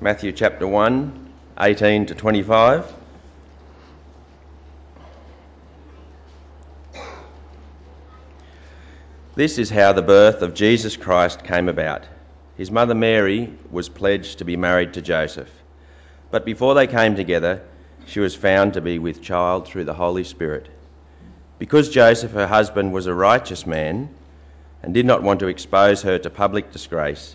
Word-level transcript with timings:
Matthew 0.00 0.30
chapter 0.30 0.64
1, 0.64 1.28
18 1.58 2.06
to 2.06 2.14
25. 2.14 2.94
This 9.34 9.58
is 9.58 9.68
how 9.70 9.92
the 9.92 10.02
birth 10.02 10.42
of 10.42 10.54
Jesus 10.54 10.96
Christ 10.96 11.42
came 11.42 11.68
about. 11.68 12.04
His 12.56 12.70
mother 12.70 12.94
Mary 12.94 13.52
was 13.72 13.88
pledged 13.88 14.38
to 14.38 14.44
be 14.44 14.56
married 14.56 14.94
to 14.94 15.02
Joseph, 15.02 15.50
but 16.30 16.44
before 16.44 16.74
they 16.74 16.86
came 16.86 17.16
together, 17.16 17.60
she 18.06 18.20
was 18.20 18.36
found 18.36 18.74
to 18.74 18.80
be 18.80 19.00
with 19.00 19.20
child 19.20 19.66
through 19.66 19.84
the 19.84 19.94
Holy 19.94 20.22
Spirit. 20.22 20.68
Because 21.58 21.90
Joseph, 21.90 22.30
her 22.30 22.46
husband, 22.46 22.92
was 22.92 23.08
a 23.08 23.14
righteous 23.14 23.66
man 23.66 24.10
and 24.80 24.94
did 24.94 25.06
not 25.06 25.24
want 25.24 25.40
to 25.40 25.48
expose 25.48 26.02
her 26.02 26.20
to 26.20 26.30
public 26.30 26.70
disgrace, 26.70 27.34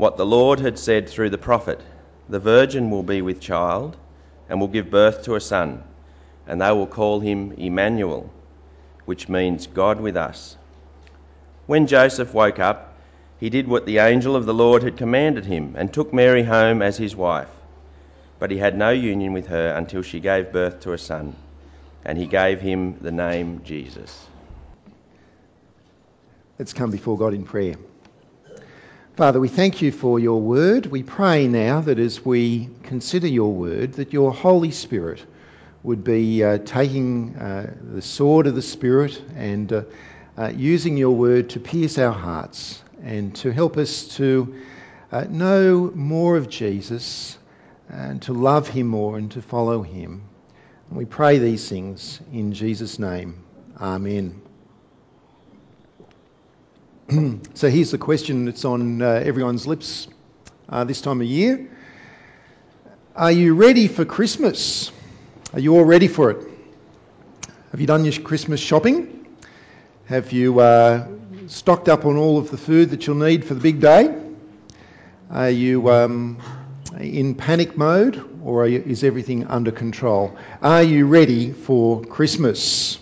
what 0.00 0.16
the 0.16 0.24
Lord 0.24 0.60
had 0.60 0.78
said 0.78 1.10
through 1.10 1.28
the 1.28 1.36
prophet 1.36 1.78
The 2.26 2.38
virgin 2.38 2.90
will 2.90 3.02
be 3.02 3.20
with 3.20 3.38
child 3.38 3.98
and 4.48 4.58
will 4.58 4.68
give 4.68 4.90
birth 4.90 5.24
to 5.24 5.34
a 5.34 5.40
son, 5.42 5.84
and 6.46 6.58
they 6.58 6.72
will 6.72 6.86
call 6.86 7.20
him 7.20 7.52
Emmanuel, 7.52 8.30
which 9.04 9.28
means 9.28 9.66
God 9.66 10.00
with 10.00 10.16
us. 10.16 10.56
When 11.66 11.86
Joseph 11.86 12.32
woke 12.32 12.58
up, 12.58 12.94
he 13.38 13.50
did 13.50 13.68
what 13.68 13.84
the 13.84 13.98
angel 13.98 14.36
of 14.36 14.46
the 14.46 14.54
Lord 14.54 14.82
had 14.82 14.96
commanded 14.96 15.44
him 15.44 15.74
and 15.76 15.92
took 15.92 16.14
Mary 16.14 16.44
home 16.44 16.80
as 16.80 16.96
his 16.96 17.14
wife. 17.14 17.48
But 18.38 18.50
he 18.50 18.56
had 18.56 18.78
no 18.78 18.88
union 18.88 19.34
with 19.34 19.48
her 19.48 19.74
until 19.74 20.00
she 20.00 20.18
gave 20.18 20.50
birth 20.50 20.80
to 20.80 20.94
a 20.94 20.98
son, 20.98 21.36
and 22.06 22.16
he 22.16 22.26
gave 22.26 22.62
him 22.62 22.96
the 23.02 23.12
name 23.12 23.60
Jesus. 23.64 24.26
Let's 26.58 26.72
come 26.72 26.90
before 26.90 27.18
God 27.18 27.34
in 27.34 27.44
prayer. 27.44 27.76
Father, 29.20 29.38
we 29.38 29.48
thank 29.48 29.82
you 29.82 29.92
for 29.92 30.18
your 30.18 30.40
word. 30.40 30.86
We 30.86 31.02
pray 31.02 31.46
now 31.46 31.82
that 31.82 31.98
as 31.98 32.24
we 32.24 32.70
consider 32.84 33.26
your 33.26 33.52
word, 33.52 33.92
that 33.96 34.14
your 34.14 34.32
Holy 34.32 34.70
Spirit 34.70 35.22
would 35.82 36.02
be 36.02 36.42
uh, 36.42 36.56
taking 36.64 37.36
uh, 37.36 37.74
the 37.92 38.00
sword 38.00 38.46
of 38.46 38.54
the 38.54 38.62
Spirit 38.62 39.22
and 39.36 39.70
uh, 39.74 39.82
uh 40.38 40.50
using 40.56 40.96
your 40.96 41.14
word 41.14 41.50
to 41.50 41.60
pierce 41.60 41.98
our 41.98 42.14
hearts 42.14 42.82
and 43.02 43.36
to 43.36 43.52
help 43.52 43.76
us 43.76 44.04
to 44.16 44.54
uh, 45.12 45.26
know 45.28 45.92
more 45.94 46.38
of 46.38 46.48
Jesus 46.48 47.36
and 47.90 48.22
to 48.22 48.32
love 48.32 48.68
him 48.68 48.86
more 48.86 49.18
and 49.18 49.32
to 49.32 49.42
follow 49.42 49.82
him. 49.82 50.22
And 50.88 50.96
we 50.96 51.04
pray 51.04 51.36
these 51.36 51.68
things 51.68 52.22
in 52.32 52.54
Jesus' 52.54 52.98
name. 52.98 53.44
Amen. 53.78 54.40
so 57.54 57.68
here's 57.68 57.90
the 57.90 57.98
question 57.98 58.44
that's 58.44 58.64
on 58.64 59.02
uh, 59.02 59.22
everyone's 59.24 59.66
lips 59.66 60.06
uh, 60.68 60.84
this 60.84 61.00
time 61.00 61.20
of 61.20 61.26
year 61.26 61.68
Are 63.16 63.32
you 63.32 63.54
ready 63.54 63.88
for 63.88 64.04
Christmas? 64.04 64.92
Are 65.52 65.58
you 65.58 65.76
all 65.76 65.84
ready 65.84 66.06
for 66.06 66.30
it? 66.30 66.46
Have 67.72 67.80
you 67.80 67.86
done 67.88 68.04
your 68.04 68.14
Christmas 68.22 68.60
shopping? 68.60 69.26
Have 70.06 70.30
you 70.30 70.60
uh, 70.60 71.08
stocked 71.48 71.88
up 71.88 72.04
on 72.04 72.16
all 72.16 72.38
of 72.38 72.50
the 72.50 72.58
food 72.58 72.90
that 72.90 73.06
you'll 73.06 73.16
need 73.16 73.44
for 73.44 73.54
the 73.54 73.60
big 73.60 73.80
day? 73.80 74.16
Are 75.30 75.50
you 75.50 75.90
um, 75.90 76.38
in 77.00 77.34
panic 77.34 77.76
mode 77.76 78.22
or 78.44 78.68
you, 78.68 78.84
is 78.86 79.02
everything 79.02 79.46
under 79.48 79.72
control? 79.72 80.36
Are 80.62 80.82
you 80.82 81.06
ready 81.06 81.50
for 81.50 82.02
Christmas? 82.02 83.00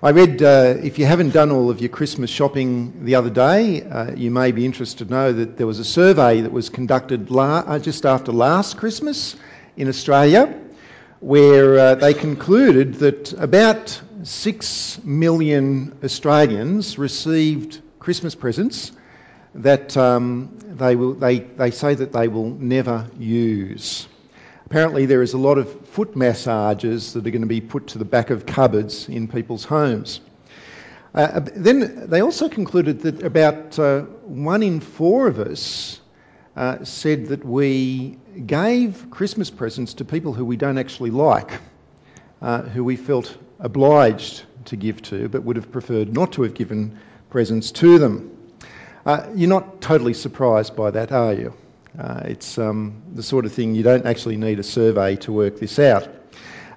I 0.00 0.10
read, 0.10 0.40
uh, 0.44 0.76
if 0.80 0.96
you 0.96 1.06
haven't 1.06 1.30
done 1.30 1.50
all 1.50 1.70
of 1.70 1.80
your 1.80 1.88
Christmas 1.88 2.30
shopping 2.30 3.04
the 3.04 3.16
other 3.16 3.30
day, 3.30 3.82
uh, 3.82 4.12
you 4.14 4.30
may 4.30 4.52
be 4.52 4.64
interested 4.64 5.08
to 5.08 5.10
know 5.12 5.32
that 5.32 5.56
there 5.56 5.66
was 5.66 5.80
a 5.80 5.84
survey 5.84 6.40
that 6.40 6.52
was 6.52 6.68
conducted 6.68 7.32
la- 7.32 7.64
uh, 7.66 7.80
just 7.80 8.06
after 8.06 8.30
last 8.30 8.76
Christmas 8.76 9.34
in 9.76 9.88
Australia, 9.88 10.56
where 11.18 11.80
uh, 11.80 11.94
they 11.96 12.14
concluded 12.14 12.94
that 12.94 13.32
about 13.32 14.00
6 14.22 15.00
million 15.02 15.98
Australians 16.04 16.96
received 16.96 17.80
Christmas 17.98 18.36
presents 18.36 18.92
that 19.56 19.96
um, 19.96 20.56
they, 20.78 20.94
will, 20.94 21.14
they, 21.14 21.40
they 21.40 21.72
say 21.72 21.96
that 21.96 22.12
they 22.12 22.28
will 22.28 22.50
never 22.50 23.04
use. 23.18 24.06
Apparently, 24.70 25.06
there 25.06 25.22
is 25.22 25.32
a 25.32 25.38
lot 25.38 25.56
of 25.56 25.88
foot 25.88 26.14
massages 26.14 27.14
that 27.14 27.26
are 27.26 27.30
going 27.30 27.40
to 27.40 27.48
be 27.48 27.62
put 27.62 27.86
to 27.86 27.98
the 27.98 28.04
back 28.04 28.28
of 28.28 28.44
cupboards 28.44 29.08
in 29.08 29.26
people's 29.26 29.64
homes. 29.64 30.20
Uh, 31.14 31.40
then 31.56 32.10
they 32.10 32.20
also 32.20 32.50
concluded 32.50 33.00
that 33.00 33.22
about 33.22 33.78
uh, 33.78 34.02
one 34.26 34.62
in 34.62 34.80
four 34.80 35.26
of 35.26 35.38
us 35.38 36.02
uh, 36.54 36.84
said 36.84 37.28
that 37.28 37.46
we 37.46 38.18
gave 38.44 39.10
Christmas 39.10 39.48
presents 39.48 39.94
to 39.94 40.04
people 40.04 40.34
who 40.34 40.44
we 40.44 40.58
don't 40.58 40.76
actually 40.76 41.12
like, 41.12 41.50
uh, 42.42 42.60
who 42.60 42.84
we 42.84 42.96
felt 42.96 43.38
obliged 43.60 44.44
to 44.66 44.76
give 44.76 45.00
to, 45.00 45.30
but 45.30 45.44
would 45.44 45.56
have 45.56 45.72
preferred 45.72 46.12
not 46.12 46.32
to 46.32 46.42
have 46.42 46.52
given 46.52 46.98
presents 47.30 47.70
to 47.72 47.98
them. 47.98 48.36
Uh, 49.06 49.30
you're 49.34 49.48
not 49.48 49.80
totally 49.80 50.12
surprised 50.12 50.76
by 50.76 50.90
that, 50.90 51.10
are 51.10 51.32
you? 51.32 51.54
Uh, 51.96 52.22
it's 52.24 52.58
um, 52.58 53.02
the 53.14 53.22
sort 53.22 53.46
of 53.46 53.52
thing 53.52 53.74
you 53.74 53.82
don't 53.82 54.06
actually 54.06 54.36
need 54.36 54.58
a 54.58 54.62
survey 54.64 55.16
to 55.16 55.32
work 55.32 55.58
this 55.58 55.78
out. 55.78 56.08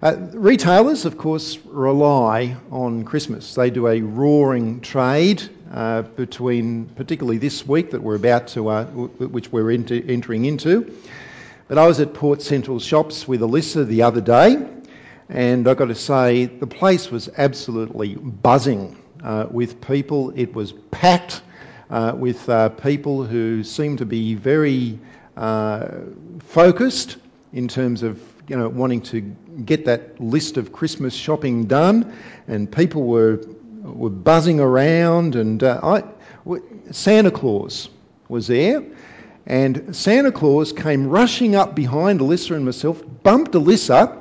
Uh, 0.01 0.16
retailers, 0.33 1.05
of 1.05 1.17
course, 1.17 1.59
rely 1.66 2.55
on 2.72 3.03
Christmas. 3.03 3.53
They 3.53 3.69
do 3.69 3.88
a 3.88 4.01
roaring 4.01 4.81
trade 4.81 5.44
uh, 5.72 6.01
between, 6.01 6.85
particularly 6.85 7.38
this 7.38 7.67
week 7.67 7.91
that 7.91 8.01
we're 8.01 8.16
about 8.16 8.47
to, 8.47 8.67
uh, 8.67 8.83
w- 8.85 9.09
which 9.27 9.51
we're 9.51 9.69
into, 9.69 10.03
entering 10.07 10.45
into. 10.45 10.91
But 11.67 11.78
I 11.78 11.85
was 11.85 11.99
at 11.99 12.16
Port 12.16 12.41
Central 12.41 12.79
Shops 12.79 13.28
with 13.28 13.41
Alyssa 13.41 13.85
the 13.85 14.01
other 14.01 14.22
day, 14.22 14.57
and 15.29 15.67
I've 15.67 15.78
got 15.78 15.85
to 15.85 15.95
say, 15.95 16.45
the 16.45 16.67
place 16.67 17.11
was 17.11 17.29
absolutely 17.38 18.16
buzzing 18.16 18.97
uh, 19.23 19.45
with 19.51 19.81
people. 19.81 20.33
It 20.35 20.55
was 20.55 20.73
packed 20.89 21.41
with 22.18 22.47
uh, 22.47 22.69
people 22.69 23.25
who 23.25 23.63
seemed 23.63 23.97
to 23.97 24.06
be 24.06 24.34
very 24.34 24.97
uh, 25.35 25.88
focused 26.40 27.18
in 27.53 27.68
terms 27.68 28.02
of 28.02 28.22
you 28.47 28.57
know 28.57 28.69
wanting 28.69 29.02
to 29.02 29.22
get 29.66 29.85
that 29.85 30.19
list 30.19 30.57
of 30.57 30.72
Christmas 30.72 31.13
shopping 31.13 31.66
done, 31.66 32.13
and 32.47 32.72
people 32.72 33.03
were 33.03 33.41
were 33.84 34.09
buzzing 34.09 34.59
around, 34.59 35.35
and 35.35 35.63
uh, 35.63 35.79
I, 35.84 36.03
Santa 36.91 37.31
Claus 37.31 37.90
was 38.29 38.47
there. 38.47 38.84
And 39.47 39.96
Santa 39.96 40.31
Claus 40.31 40.72
came 40.72 41.08
rushing 41.08 41.56
up 41.56 41.75
behind 41.75 42.19
Alyssa 42.19 42.56
and 42.56 42.63
myself, 42.63 43.03
bumped 43.23 43.53
Alyssa. 43.53 44.18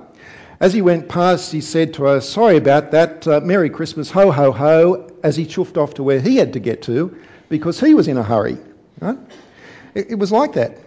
As 0.58 0.72
he 0.72 0.82
went 0.82 1.08
past, 1.08 1.52
he 1.52 1.60
said 1.60 1.94
to 1.94 2.04
her, 2.04 2.20
Sorry 2.20 2.56
about 2.56 2.90
that, 2.92 3.28
uh, 3.28 3.40
Merry 3.40 3.70
Christmas, 3.70 4.10
ho, 4.10 4.30
ho, 4.30 4.50
ho, 4.50 5.10
as 5.22 5.36
he 5.36 5.44
chuffed 5.44 5.76
off 5.76 5.94
to 5.94 6.02
where 6.02 6.20
he 6.20 6.36
had 6.36 6.54
to 6.54 6.58
get 6.58 6.82
to 6.82 7.14
because 7.50 7.78
he 7.78 7.92
was 7.92 8.08
in 8.08 8.16
a 8.16 8.22
hurry. 8.22 8.56
Right? 9.00 9.18
It, 9.94 10.12
it 10.12 10.14
was 10.14 10.32
like 10.32 10.54
that. 10.54 10.78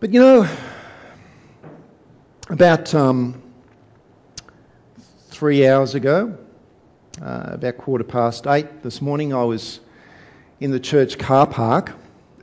But 0.00 0.12
you 0.12 0.20
know, 0.20 0.48
about 2.48 2.92
um, 2.94 3.40
three 5.28 5.68
hours 5.68 5.94
ago, 5.94 6.36
uh, 7.22 7.50
about 7.52 7.76
quarter 7.76 8.02
past 8.02 8.48
eight 8.48 8.82
this 8.82 9.00
morning, 9.00 9.32
I 9.32 9.44
was 9.44 9.78
in 10.58 10.70
the 10.70 10.80
church 10.80 11.18
car 11.18 11.46
park, 11.46 11.92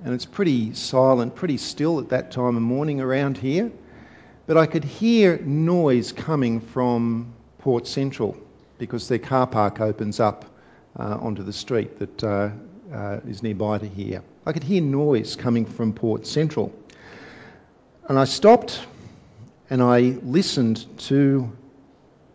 and 0.03 0.13
it's 0.13 0.25
pretty 0.25 0.73
silent, 0.73 1.35
pretty 1.35 1.57
still 1.57 1.99
at 1.99 2.09
that 2.09 2.31
time 2.31 2.55
of 2.55 2.61
morning 2.61 3.01
around 3.01 3.37
here. 3.37 3.71
But 4.45 4.57
I 4.57 4.67
could 4.67 4.83
hear 4.83 5.39
noise 5.39 6.11
coming 6.11 6.61
from 6.61 7.33
Port 7.57 7.87
Central 7.87 8.37
because 8.77 9.07
their 9.07 9.19
car 9.19 9.47
park 9.47 9.81
opens 9.81 10.19
up 10.19 10.45
onto 11.03 11.43
the 11.43 11.53
street 11.53 11.99
that 11.99 12.23
uh, 12.23 12.49
uh, 12.93 13.19
is 13.27 13.43
nearby 13.43 13.77
to 13.77 13.87
here. 13.87 14.23
I 14.45 14.53
could 14.53 14.63
hear 14.63 14.81
noise 14.81 15.35
coming 15.35 15.65
from 15.65 15.93
Port 15.93 16.25
Central. 16.25 16.73
And 18.07 18.17
I 18.17 18.25
stopped 18.25 18.81
and 19.69 19.81
I 19.81 19.99
listened 20.23 20.85
to 20.99 21.51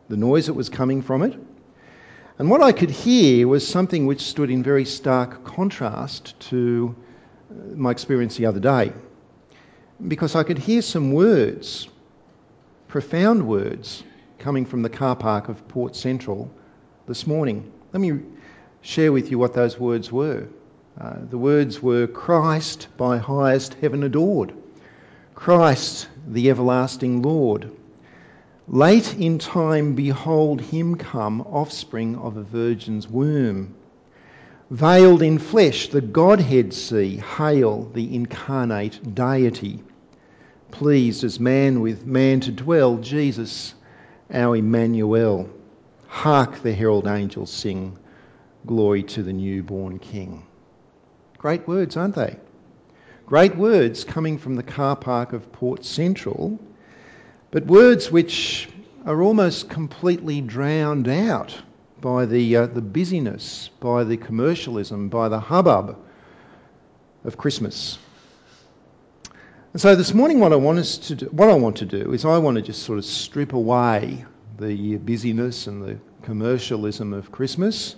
the 0.08 0.16
noise 0.16 0.46
that 0.46 0.54
was 0.54 0.68
coming 0.68 1.02
from 1.02 1.22
it. 1.22 1.34
And 2.38 2.50
what 2.50 2.62
I 2.62 2.72
could 2.72 2.90
hear 2.90 3.48
was 3.48 3.66
something 3.66 4.06
which 4.06 4.20
stood 4.22 4.50
in 4.50 4.62
very 4.62 4.84
stark 4.84 5.44
contrast 5.44 6.38
to 6.50 6.94
uh, 7.50 7.54
my 7.74 7.90
experience 7.90 8.36
the 8.36 8.46
other 8.46 8.60
day. 8.60 8.92
because 10.08 10.34
I 10.34 10.42
could 10.42 10.58
hear 10.58 10.82
some 10.82 11.12
words, 11.12 11.88
profound 12.88 13.46
words, 13.46 14.02
coming 14.38 14.66
from 14.66 14.82
the 14.82 14.90
car 14.90 15.14
park 15.14 15.48
of 15.48 15.68
Port 15.68 15.94
Central 15.94 16.50
this 17.06 17.26
morning. 17.26 17.70
Let 17.92 18.00
me 18.00 18.20
share 18.82 19.12
with 19.12 19.30
you 19.30 19.38
what 19.38 19.54
those 19.54 19.78
words 19.78 20.12
were. 20.12 20.46
Uh, 21.00 21.16
the 21.30 21.38
words 21.38 21.82
were 21.82 22.06
Christ 22.06 22.88
by 22.98 23.16
highest 23.16 23.74
heaven 23.74 24.02
adored, 24.02 24.52
Christ 25.34 26.08
the 26.28 26.50
everlasting 26.50 27.22
Lord. 27.22 27.70
Late 28.68 29.14
in 29.14 29.38
time, 29.38 29.94
behold 29.94 30.60
him 30.60 30.96
come, 30.96 31.40
offspring 31.40 32.16
of 32.16 32.36
a 32.36 32.42
virgin's 32.42 33.08
womb. 33.08 33.74
Veiled 34.70 35.22
in 35.22 35.38
flesh, 35.38 35.88
the 35.88 36.00
Godhead 36.00 36.72
see, 36.72 37.16
hail 37.16 37.90
the 37.92 38.14
incarnate 38.14 39.14
deity. 39.14 39.82
Pleased 40.70 41.24
as 41.24 41.40
man 41.40 41.80
with 41.80 42.06
man 42.06 42.40
to 42.40 42.52
dwell, 42.52 42.96
Jesus, 42.98 43.74
our 44.32 44.56
Emmanuel. 44.56 45.50
Hark 46.06 46.62
the 46.62 46.72
herald 46.72 47.06
angels 47.06 47.50
sing, 47.50 47.98
glory 48.66 49.02
to 49.02 49.22
the 49.22 49.32
newborn 49.32 49.98
King. 49.98 50.44
Great 51.38 51.66
words, 51.66 51.96
aren't 51.96 52.14
they? 52.14 52.36
Great 53.26 53.56
words 53.56 54.04
coming 54.04 54.38
from 54.38 54.56
the 54.56 54.62
car 54.62 54.94
park 54.94 55.32
of 55.32 55.50
Port 55.52 55.84
Central, 55.84 56.58
but 57.50 57.66
words 57.66 58.10
which 58.10 58.68
are 59.06 59.22
almost 59.22 59.68
completely 59.68 60.40
drowned 60.40 61.08
out 61.08 61.60
by 62.00 62.26
the, 62.26 62.56
uh, 62.56 62.66
the 62.66 62.82
busyness, 62.82 63.70
by 63.80 64.04
the 64.04 64.16
commercialism, 64.16 65.08
by 65.08 65.28
the 65.28 65.40
hubbub 65.40 65.96
of 67.24 67.36
Christmas. 67.36 67.98
And 69.72 69.80
so 69.80 69.96
this 69.96 70.12
morning, 70.12 70.38
what 70.38 70.52
I 70.52 70.56
want 70.56 70.78
us 70.78 70.98
to 70.98 71.14
do, 71.14 71.26
what 71.26 71.48
I 71.48 71.54
want 71.54 71.76
to 71.76 71.86
do 71.86 72.12
is 72.12 72.24
I 72.24 72.38
want 72.38 72.56
to 72.56 72.62
just 72.62 72.82
sort 72.82 72.98
of 72.98 73.04
strip 73.04 73.52
away 73.52 74.24
the 74.58 74.98
busyness 74.98 75.66
and 75.66 75.82
the 75.82 75.98
commercialism 76.22 77.12
of 77.12 77.32
Christmas 77.32 77.96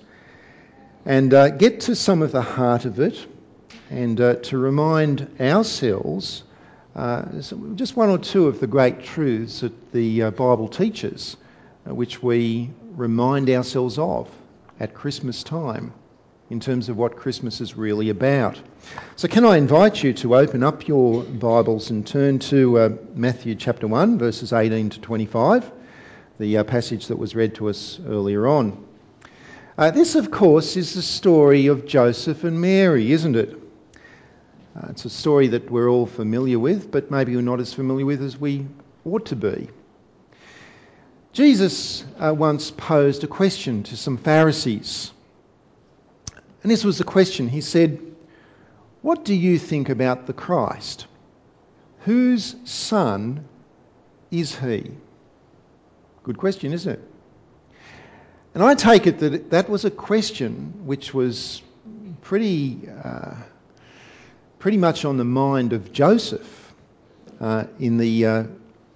and 1.05 1.33
uh, 1.35 1.51
get 1.51 1.81
to 1.81 1.95
some 1.95 2.23
of 2.23 2.33
the 2.33 2.43
heart 2.43 2.85
of 2.85 2.99
it 3.01 3.27
and 3.91 4.21
uh, 4.21 4.35
to 4.37 4.59
remind 4.59 5.29
ourselves 5.41 6.43
uh, 6.95 7.25
just 7.75 7.97
one 7.97 8.09
or 8.09 8.19
two 8.19 8.47
of 8.47 8.61
the 8.61 8.67
great 8.67 9.03
truths 9.03 9.61
that 9.61 9.93
the 9.93 10.31
Bible 10.31 10.69
teaches, 10.69 11.37
which 11.85 12.23
we 12.23 12.71
remind 12.93 13.51
ourselves 13.51 13.99
of 13.99 14.31
at 14.79 14.95
Christmas 14.95 15.43
time 15.43 15.93
in 16.51 16.61
terms 16.61 16.89
of 16.89 16.97
what 16.97 17.17
Christmas 17.17 17.61
is 17.61 17.77
really 17.77 18.11
about. 18.11 18.61
So, 19.17 19.29
can 19.29 19.45
I 19.45 19.57
invite 19.57 20.03
you 20.03 20.13
to 20.15 20.37
open 20.37 20.63
up 20.63 20.87
your 20.87 21.23
Bibles 21.23 21.91
and 21.91 22.07
turn 22.07 22.39
to 22.41 22.79
uh, 22.79 22.89
Matthew 23.15 23.55
chapter 23.55 23.87
1, 23.87 24.19
verses 24.19 24.53
18 24.53 24.91
to 24.91 25.01
25, 25.01 25.71
the 26.39 26.59
uh, 26.59 26.65
passage 26.65 27.07
that 27.09 27.19
was 27.19 27.35
read 27.35 27.55
to 27.57 27.69
us 27.69 27.99
earlier 28.07 28.47
on. 28.47 28.87
Uh, 29.77 29.91
this, 29.91 30.15
of 30.15 30.31
course, 30.31 30.77
is 30.77 30.95
the 30.95 31.03
story 31.03 31.67
of 31.67 31.85
Joseph 31.85 32.45
and 32.45 32.61
Mary, 32.61 33.11
isn't 33.11 33.35
it? 33.35 33.59
Uh, 34.77 34.87
it's 34.91 35.05
a 35.05 35.11
story 35.11 35.49
that 35.49 35.69
we're 35.69 35.89
all 35.89 36.07
familiar 36.07 36.61
with, 36.61 36.93
but 36.93 37.11
maybe 37.11 37.35
we're 37.35 37.43
not 37.43 37.59
as 37.59 37.75
familiar 37.75 38.07
with 38.07 38.23
as 38.23 38.39
we 38.39 38.67
ought 39.05 39.27
to 39.27 39.37
be. 39.37 39.69
Jesus 41.33 42.05
uh, 42.21 42.33
once 42.33 42.71
posed 42.71 43.25
a 43.25 43.27
question 43.27 43.83
to 43.85 43.97
some 43.97 44.17
Pharisees. 44.17 45.13
And 46.63 46.71
this 46.71 46.85
was 46.85 46.99
the 46.99 47.05
question. 47.05 47.49
He 47.49 47.61
said, 47.61 48.01
What 49.03 49.25
do 49.25 49.35
you 49.35 49.59
think 49.59 49.89
about 49.89 50.29
the 50.29 50.33
Christ? 50.33 51.09
Whose 52.01 52.55
son 52.65 53.45
is 54.31 54.57
he? 54.57 54.93
Good 56.23 56.39
question, 56.39 56.73
isn't 56.73 56.93
it? 56.93 57.14
And 58.55 58.63
I 58.63 58.75
take 58.75 59.07
it 59.07 59.19
that 59.19 59.51
that 59.51 59.69
was 59.69 59.85
a 59.85 59.91
question 59.91 60.87
which 60.87 61.13
was 61.13 61.63
pretty. 62.23 62.89
Uh, 63.03 63.35
pretty 64.65 64.79
much 64.79 65.05
on 65.05 65.19
the 65.19 65.25
mind 65.25 65.75
of 65.75 65.93
Joseph 65.93 66.73
uh, 67.39 67.65
in 67.79 67.99
the 67.99 68.25
uh, 68.25 68.45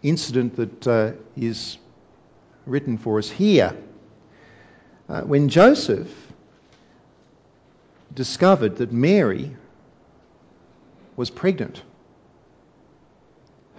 incident 0.02 0.56
that 0.56 0.86
uh, 0.86 1.12
is 1.36 1.76
written 2.64 2.96
for 2.96 3.18
us 3.18 3.28
here. 3.28 3.76
Uh, 5.10 5.20
when 5.20 5.50
Joseph 5.50 6.10
discovered 8.14 8.76
that 8.76 8.90
Mary 8.90 9.54
was 11.16 11.28
pregnant, 11.28 11.82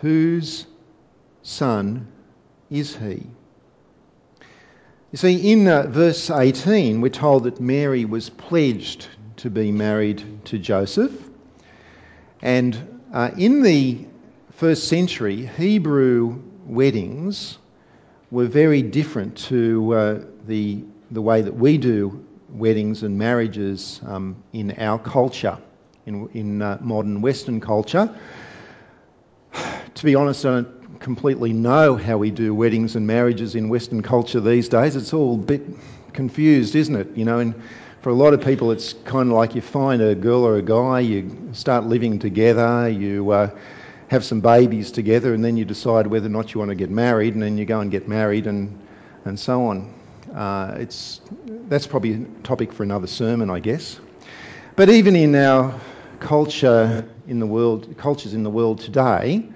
whose 0.02 0.68
son 1.42 2.08
is 2.70 2.96
he? 2.96 3.26
You 5.12 5.18
see, 5.18 5.52
in 5.52 5.68
uh, 5.68 5.88
verse 5.88 6.30
18, 6.30 7.02
we're 7.02 7.10
told 7.10 7.46
that 7.46 7.60
Mary 7.60 8.06
was 8.06 8.30
pledged 8.30 9.08
to 9.38 9.50
be 9.50 9.72
married 9.72 10.24
to 10.46 10.60
Joseph. 10.60 11.12
And 12.44 13.02
uh, 13.12 13.32
in 13.36 13.64
the 13.64 14.06
first 14.52 14.88
century, 14.88 15.48
Hebrew 15.48 16.44
weddings 16.68 17.58
were 18.30 18.46
very 18.46 18.84
different 18.84 19.36
to 19.48 19.94
uh, 19.96 20.22
the, 20.46 20.84
the 21.10 21.24
way 21.24 21.42
that 21.42 21.56
we 21.56 21.80
do 21.80 22.24
weddings 22.50 23.02
and 23.02 23.18
marriages 23.18 24.02
um, 24.06 24.44
in 24.54 24.74
our 24.78 25.00
culture, 25.00 25.58
in, 26.06 26.30
in 26.36 26.62
uh, 26.62 26.78
modern 26.82 27.22
Western 27.22 27.60
culture. 27.60 28.16
To 29.96 30.06
be 30.06 30.16
honest, 30.16 30.46
I 30.46 30.50
don't 30.52 30.79
completely 31.00 31.54
know 31.54 31.96
how 31.96 32.18
we 32.18 32.32
do 32.32 32.54
weddings 32.54 32.96
and 32.96 33.08
marriages 33.08 33.56
in 33.56 33.70
Western 33.70 34.02
culture 34.02 34.40
these 34.40 34.68
days. 34.68 34.96
It's 34.96 35.14
all 35.14 35.36
a 35.36 35.38
bit 35.38 35.62
confused, 36.14 36.76
isn't 36.76 36.96
it? 36.96 37.08
You 37.16 37.26
know, 37.26 37.40
and 37.40 37.56
for 38.02 38.10
a 38.10 38.14
lot 38.14 38.34
of 38.34 38.42
people, 38.42 38.72
it's 38.72 38.94
kind 39.06 39.30
of 39.30 39.36
like 39.36 39.56
you 39.56 39.62
find 39.62 40.02
a 40.02 40.16
girl 40.16 40.46
or 40.46 40.58
a 40.58 40.62
guy, 40.62 41.00
you 41.00 41.50
start 41.54 41.86
living 41.86 42.20
together, 42.20 42.90
you 42.90 43.32
uh, 43.32 43.50
have 44.10 44.24
some 44.24 44.42
babies 44.42 44.92
together, 44.92 45.34
and 45.34 45.44
then 45.44 45.58
you 45.58 45.66
decide 45.66 46.08
whether 46.08 46.28
or 46.28 46.30
not 46.30 46.54
you 46.54 46.60
want 46.60 46.70
to 46.70 46.76
get 46.76 46.90
married, 46.90 47.34
and 47.34 47.44
then 47.44 47.58
you 47.58 47.66
go 47.66 47.80
and 47.80 47.92
get 47.92 48.08
married, 48.08 48.48
and, 48.48 48.78
and 49.26 49.40
so 49.40 49.66
on. 49.66 49.94
Uh, 50.34 50.76
it's, 50.78 51.22
that's 51.68 51.88
probably 51.88 52.14
a 52.14 52.26
topic 52.44 52.72
for 52.72 52.84
another 52.84 53.08
sermon, 53.08 53.50
I 53.50 53.60
guess. 53.60 54.00
But 54.76 54.90
even 54.90 55.16
in 55.16 55.36
our 55.36 55.80
culture 56.20 57.08
in 57.28 57.40
the 57.40 57.48
world, 57.48 57.96
cultures 57.98 58.34
in 58.34 58.44
the 58.44 58.50
world 58.50 58.80
today, 58.80 59.48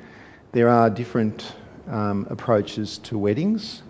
there 0.54 0.70
are 0.70 0.90
different 0.92 1.52
um, 1.88 2.28
approaches 2.30 3.00
to 3.00 3.18
weddings. 3.18 3.82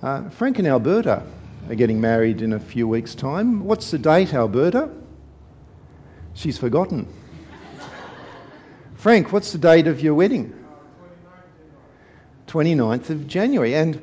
Uh, 0.00 0.30
Frank 0.30 0.60
and 0.60 0.68
Alberta 0.68 1.24
are 1.68 1.74
getting 1.74 2.00
married 2.00 2.40
in 2.40 2.52
a 2.52 2.60
few 2.60 2.86
weeks' 2.86 3.16
time. 3.16 3.64
What's 3.64 3.90
the 3.90 3.98
date, 3.98 4.32
Alberta? 4.32 4.90
She's 6.34 6.56
forgotten. 6.56 7.08
Frank, 8.94 9.32
what's 9.32 9.52
the 9.52 9.58
date 9.58 9.88
of 9.88 10.00
your 10.00 10.14
wedding? 10.14 10.54
29th 12.46 13.10
of 13.10 13.26
January. 13.26 13.74
And 13.74 14.00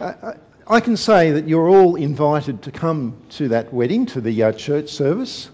uh, 0.00 0.34
I 0.66 0.80
can 0.80 0.98
say 0.98 1.30
that 1.30 1.48
you're 1.48 1.68
all 1.70 1.96
invited 1.96 2.64
to 2.64 2.72
come 2.72 3.16
to 3.30 3.48
that 3.48 3.72
wedding, 3.72 4.04
to 4.06 4.20
the 4.20 4.42
uh, 4.42 4.52
church 4.52 4.90
service, 4.90 5.48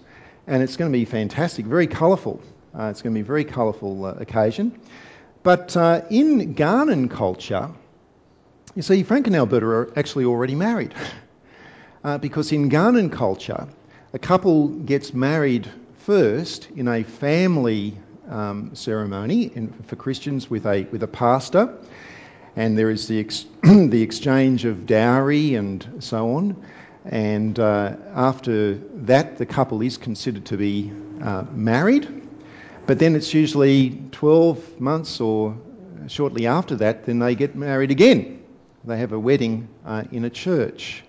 and 0.45 0.61
it's 0.61 0.75
going 0.75 0.91
to 0.91 0.97
be 0.97 1.05
fantastic, 1.05 1.65
very 1.65 1.87
colourful. 1.87 2.41
Uh, 2.77 2.89
it's 2.91 3.01
going 3.01 3.13
to 3.13 3.17
be 3.17 3.21
a 3.21 3.25
very 3.25 3.45
colourful 3.45 4.05
uh, 4.05 4.11
occasion. 4.15 4.77
But 5.43 5.75
uh, 5.75 6.01
in 6.09 6.53
Ghanaian 6.55 7.09
culture, 7.09 7.69
you 8.75 8.81
see, 8.81 9.03
Frank 9.03 9.27
and 9.27 9.35
Alberta 9.35 9.65
are 9.65 9.93
actually 9.97 10.25
already 10.25 10.55
married. 10.55 10.93
uh, 12.03 12.17
because 12.17 12.51
in 12.51 12.69
Ghanaian 12.69 13.11
culture, 13.11 13.67
a 14.13 14.19
couple 14.19 14.67
gets 14.67 15.13
married 15.13 15.69
first 15.97 16.69
in 16.75 16.87
a 16.87 17.03
family 17.03 17.97
um, 18.29 18.73
ceremony 18.75 19.51
in, 19.55 19.71
for 19.87 19.95
Christians 19.95 20.49
with 20.49 20.65
a, 20.65 20.83
with 20.91 21.03
a 21.03 21.07
pastor, 21.07 21.75
and 22.55 22.77
there 22.77 22.89
is 22.89 23.07
the, 23.07 23.19
ex- 23.19 23.45
the 23.63 24.01
exchange 24.01 24.65
of 24.65 24.85
dowry 24.85 25.55
and 25.55 25.87
so 25.99 26.35
on. 26.35 26.55
And 27.05 27.59
uh, 27.59 27.95
after 28.13 28.75
that, 28.75 29.37
the 29.37 29.45
couple 29.45 29.81
is 29.81 29.97
considered 29.97 30.45
to 30.45 30.57
be 30.57 30.91
uh, 31.21 31.45
married, 31.51 32.20
but 32.91 32.99
then 32.99 33.15
it's 33.15 33.33
usually 33.33 33.97
12 34.11 34.81
months 34.81 35.21
or 35.21 35.57
shortly 36.07 36.45
after 36.45 36.75
that, 36.75 37.05
then 37.05 37.19
they 37.19 37.35
get 37.35 37.55
married 37.55 37.89
again. 37.89 38.43
They 38.83 38.97
have 38.97 39.13
a 39.13 39.17
wedding 39.17 39.69
uh, 39.85 40.03
in 40.11 40.25
a 40.25 40.29
church. 40.29 41.01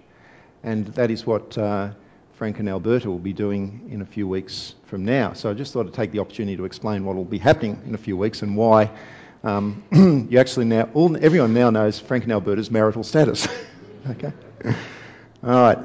And 0.62 0.86
that 0.94 1.10
is 1.10 1.26
what 1.26 1.58
uh, 1.58 1.90
Frank 2.34 2.60
and 2.60 2.68
Alberta 2.68 3.10
will 3.10 3.18
be 3.18 3.32
doing 3.32 3.88
in 3.90 4.00
a 4.00 4.04
few 4.04 4.28
weeks 4.28 4.76
from 4.84 5.04
now. 5.04 5.32
So 5.32 5.50
I 5.50 5.54
just 5.54 5.72
thought 5.72 5.88
I'd 5.88 5.92
take 5.92 6.12
the 6.12 6.20
opportunity 6.20 6.56
to 6.56 6.66
explain 6.66 7.04
what 7.04 7.16
will 7.16 7.24
be 7.24 7.38
happening 7.38 7.82
in 7.84 7.96
a 7.96 7.98
few 7.98 8.16
weeks 8.16 8.42
and 8.42 8.56
why 8.56 8.88
um, 9.42 9.82
you 10.30 10.38
actually 10.38 10.66
now, 10.66 10.88
all, 10.94 11.16
everyone 11.16 11.52
now 11.52 11.70
knows 11.70 11.98
Frank 11.98 12.22
and 12.22 12.32
Alberta's 12.32 12.70
marital 12.70 13.02
status. 13.02 13.48
okay? 14.08 14.32
All 15.42 15.60
right. 15.60 15.78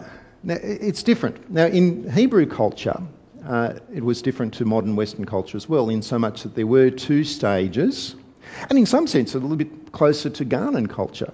Now, 0.43 0.57
it's 0.61 1.01
different. 1.01 1.49
Now, 1.49 1.65
in 1.65 2.07
Hebrew 2.07 2.45
culture, 2.45 3.01
uh, 3.47 3.73
it 3.93 4.03
was 4.03 4.21
different 4.21 4.53
to 4.55 4.65
modern 4.65 4.95
Western 4.95 5.25
culture 5.25 5.57
as 5.57 5.67
well, 5.67 5.89
in 5.89 6.01
so 6.01 6.19
much 6.19 6.43
that 6.43 6.53
there 6.55 6.67
were 6.67 6.89
two 6.89 7.23
stages 7.23 8.15
And 8.69 8.77
in 8.77 8.85
some 8.85 9.07
sense, 9.07 9.35
a 9.35 9.39
little 9.39 9.57
bit 9.57 9.91
closer 9.91 10.29
to 10.29 10.45
Ghanaian 10.45 10.89
culture, 10.89 11.33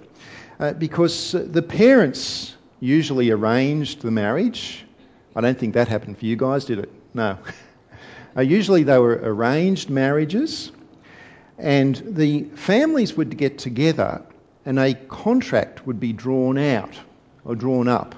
uh, 0.58 0.72
because 0.72 1.34
uh, 1.34 1.46
the 1.46 1.62
parents 1.62 2.54
usually 2.80 3.30
arranged 3.30 4.02
the 4.02 4.10
marriage. 4.10 4.84
I 5.34 5.40
don't 5.40 5.58
think 5.58 5.74
that 5.74 5.88
happened 5.88 6.18
for 6.18 6.26
you 6.26 6.36
guys, 6.36 6.64
did 6.64 6.78
it? 6.78 6.90
No. 7.12 7.38
uh, 8.36 8.40
usually 8.40 8.82
they 8.82 8.98
were 8.98 9.18
arranged 9.22 9.90
marriages, 9.90 10.70
and 11.58 11.96
the 12.06 12.44
families 12.54 13.16
would 13.16 13.36
get 13.36 13.58
together 13.58 14.22
and 14.66 14.78
a 14.78 14.94
contract 14.94 15.86
would 15.86 16.00
be 16.00 16.12
drawn 16.12 16.56
out 16.56 16.98
or 17.44 17.54
drawn 17.54 17.86
up. 17.86 18.14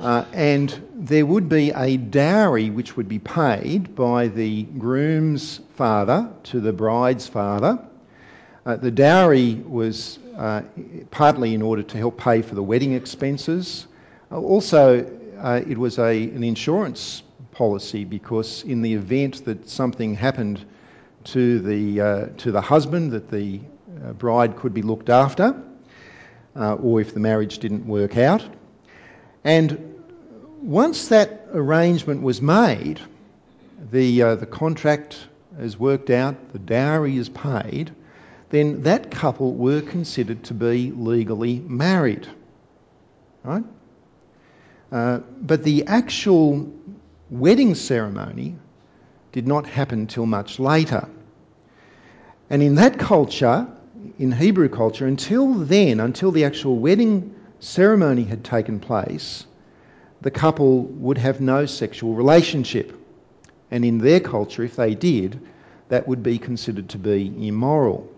Uh, 0.00 0.24
and 0.32 0.80
there 0.94 1.26
would 1.26 1.48
be 1.48 1.72
a 1.72 1.96
dowry 1.96 2.70
which 2.70 2.96
would 2.96 3.08
be 3.08 3.18
paid 3.18 3.96
by 3.96 4.28
the 4.28 4.62
groom's 4.62 5.60
father 5.74 6.30
to 6.44 6.60
the 6.60 6.72
bride's 6.72 7.26
father. 7.26 7.78
Uh, 8.64 8.76
the 8.76 8.92
dowry 8.92 9.54
was 9.54 10.20
uh, 10.36 10.62
partly 11.10 11.52
in 11.52 11.62
order 11.62 11.82
to 11.82 11.98
help 11.98 12.16
pay 12.16 12.42
for 12.42 12.54
the 12.54 12.62
wedding 12.62 12.92
expenses. 12.92 13.88
Uh, 14.30 14.38
also, 14.38 15.04
uh, 15.38 15.60
it 15.66 15.76
was 15.76 15.98
a, 15.98 16.22
an 16.30 16.44
insurance 16.44 17.24
policy 17.50 18.04
because 18.04 18.62
in 18.62 18.82
the 18.82 18.94
event 18.94 19.44
that 19.46 19.68
something 19.68 20.14
happened 20.14 20.64
to 21.24 21.58
the, 21.58 22.00
uh, 22.00 22.26
to 22.36 22.52
the 22.52 22.60
husband, 22.60 23.10
that 23.10 23.30
the 23.30 23.60
bride 24.16 24.56
could 24.56 24.72
be 24.72 24.82
looked 24.82 25.10
after, 25.10 25.60
or 26.54 27.00
if 27.00 27.14
the 27.14 27.20
marriage 27.20 27.58
didn't 27.58 27.84
work 27.84 28.16
out. 28.16 28.46
And 29.48 29.94
once 30.60 31.08
that 31.08 31.46
arrangement 31.54 32.20
was 32.20 32.42
made, 32.42 33.00
the, 33.90 34.22
uh, 34.22 34.34
the 34.34 34.44
contract 34.44 35.26
is 35.58 35.78
worked 35.78 36.10
out, 36.10 36.52
the 36.52 36.58
dowry 36.58 37.16
is 37.16 37.30
paid, 37.30 37.90
then 38.50 38.82
that 38.82 39.10
couple 39.10 39.54
were 39.54 39.80
considered 39.80 40.44
to 40.44 40.52
be 40.52 40.90
legally 40.90 41.60
married. 41.60 42.28
Right? 43.42 43.64
Uh, 44.92 45.20
but 45.40 45.62
the 45.64 45.86
actual 45.86 46.70
wedding 47.30 47.74
ceremony 47.74 48.54
did 49.32 49.48
not 49.48 49.64
happen 49.64 50.08
till 50.08 50.26
much 50.26 50.58
later. 50.58 51.08
And 52.50 52.62
in 52.62 52.74
that 52.74 52.98
culture, 52.98 53.66
in 54.18 54.30
Hebrew 54.30 54.68
culture, 54.68 55.06
until 55.06 55.54
then, 55.54 56.00
until 56.00 56.32
the 56.32 56.44
actual 56.44 56.76
wedding 56.76 57.34
ceremony 57.60 58.24
had 58.24 58.44
taken 58.44 58.80
place, 58.80 59.46
the 60.20 60.30
couple 60.30 60.82
would 60.82 61.18
have 61.18 61.40
no 61.40 61.66
sexual 61.66 62.14
relationship. 62.14 62.94
And 63.70 63.84
in 63.84 63.98
their 63.98 64.20
culture, 64.20 64.62
if 64.62 64.76
they 64.76 64.94
did, 64.94 65.40
that 65.88 66.08
would 66.08 66.22
be 66.22 66.38
considered 66.38 66.88
to 66.90 66.98
be 66.98 67.48
immoral. 67.48 68.10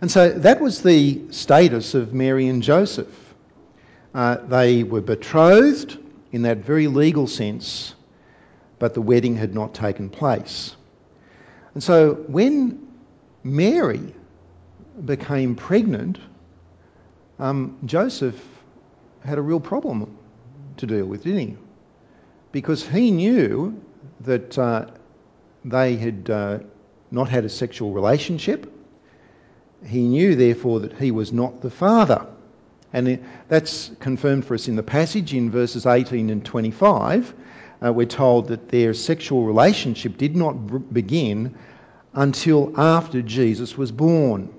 And 0.00 0.10
so 0.10 0.30
that 0.30 0.60
was 0.60 0.82
the 0.82 1.22
status 1.30 1.94
of 1.94 2.12
Mary 2.12 2.48
and 2.48 2.62
Joseph. 2.62 3.34
Uh, 4.14 4.36
they 4.46 4.82
were 4.82 5.00
betrothed 5.00 5.98
in 6.32 6.42
that 6.42 6.58
very 6.58 6.88
legal 6.88 7.26
sense, 7.26 7.94
but 8.78 8.94
the 8.94 9.00
wedding 9.00 9.36
had 9.36 9.54
not 9.54 9.74
taken 9.74 10.10
place. 10.10 10.76
And 11.74 11.82
so 11.82 12.14
when 12.26 12.86
Mary 13.42 14.14
became 15.04 15.54
pregnant, 15.54 16.18
um, 17.38 17.78
Joseph 17.84 18.42
had 19.24 19.38
a 19.38 19.42
real 19.42 19.60
problem 19.60 20.16
to 20.76 20.86
deal 20.86 21.06
with, 21.06 21.24
didn't 21.24 21.38
he? 21.38 21.56
Because 22.52 22.86
he 22.86 23.10
knew 23.10 23.80
that 24.20 24.58
uh, 24.58 24.86
they 25.64 25.96
had 25.96 26.30
uh, 26.30 26.58
not 27.10 27.28
had 27.28 27.44
a 27.44 27.48
sexual 27.48 27.92
relationship. 27.92 28.70
He 29.84 30.06
knew, 30.06 30.34
therefore, 30.34 30.80
that 30.80 30.92
he 30.94 31.10
was 31.10 31.32
not 31.32 31.60
the 31.60 31.70
father. 31.70 32.26
And 32.92 33.24
that's 33.48 33.90
confirmed 33.98 34.44
for 34.44 34.54
us 34.54 34.68
in 34.68 34.76
the 34.76 34.82
passage 34.82 35.34
in 35.34 35.50
verses 35.50 35.84
18 35.84 36.30
and 36.30 36.44
25. 36.44 37.34
Uh, 37.84 37.92
we're 37.92 38.06
told 38.06 38.48
that 38.48 38.68
their 38.68 38.94
sexual 38.94 39.44
relationship 39.44 40.16
did 40.16 40.36
not 40.36 40.52
b- 40.52 40.78
begin 40.92 41.56
until 42.14 42.72
after 42.80 43.20
Jesus 43.20 43.76
was 43.76 43.90
born. 43.90 44.54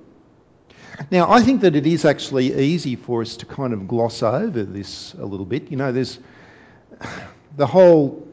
Now, 1.12 1.32
I 1.32 1.42
think 1.42 1.62
that 1.62 1.76
it 1.76 1.86
is 1.86 2.06
actually 2.06 2.54
easy 2.54 2.96
for 2.96 3.22
us 3.22 3.38
to 3.38 3.46
kind 3.46 3.74
of 3.74 3.88
gloss 3.88 4.24
over 4.24 4.64
this 4.64 5.14
a 5.16 5.26
little 5.26 5.46
bit. 5.46 5.70
You 5.72 5.78
know, 5.78 5.92
there's 5.92 6.20
the 7.58 7.68
whole 7.68 8.28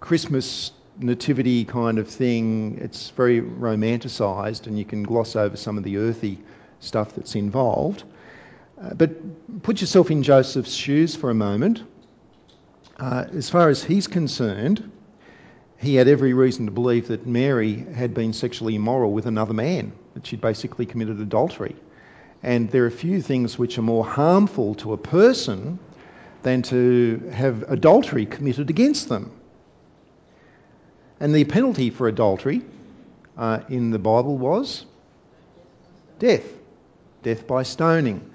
Christmas 0.00 0.72
nativity 0.98 1.64
kind 1.64 1.98
of 1.98 2.08
thing, 2.08 2.78
it's 2.80 3.10
very 3.10 3.40
romanticised, 3.40 4.66
and 4.66 4.78
you 4.78 4.84
can 4.84 5.02
gloss 5.02 5.36
over 5.36 5.56
some 5.56 5.78
of 5.78 5.84
the 5.84 5.96
earthy 5.96 6.38
stuff 6.80 7.14
that's 7.14 7.34
involved. 7.34 8.04
Uh, 8.80 8.94
but 8.94 9.62
put 9.62 9.80
yourself 9.80 10.10
in 10.10 10.22
Joseph's 10.22 10.74
shoes 10.74 11.14
for 11.14 11.30
a 11.30 11.34
moment. 11.34 11.82
Uh, 12.98 13.24
as 13.32 13.48
far 13.48 13.68
as 13.68 13.82
he's 13.82 14.06
concerned, 14.06 14.90
he 15.78 15.94
had 15.94 16.08
every 16.08 16.34
reason 16.34 16.66
to 16.66 16.72
believe 16.72 17.08
that 17.08 17.26
Mary 17.26 17.74
had 17.94 18.12
been 18.12 18.32
sexually 18.32 18.74
immoral 18.74 19.12
with 19.12 19.26
another 19.26 19.54
man, 19.54 19.92
that 20.14 20.26
she'd 20.26 20.40
basically 20.40 20.86
committed 20.86 21.20
adultery. 21.20 21.76
And 22.42 22.70
there 22.70 22.86
are 22.86 22.90
few 22.90 23.20
things 23.20 23.58
which 23.58 23.78
are 23.78 23.82
more 23.82 24.04
harmful 24.04 24.74
to 24.76 24.92
a 24.92 24.96
person 24.96 25.78
than 26.42 26.62
to 26.62 27.30
have 27.32 27.64
adultery 27.70 28.26
committed 28.26 28.70
against 28.70 29.08
them. 29.08 29.30
And 31.20 31.34
the 31.34 31.44
penalty 31.44 31.90
for 31.90 32.08
adultery 32.08 32.62
uh, 33.36 33.60
in 33.68 33.90
the 33.90 33.98
Bible 33.98 34.38
was 34.38 34.86
death, 36.18 36.46
death 37.22 37.46
by 37.46 37.62
stoning. 37.62 38.30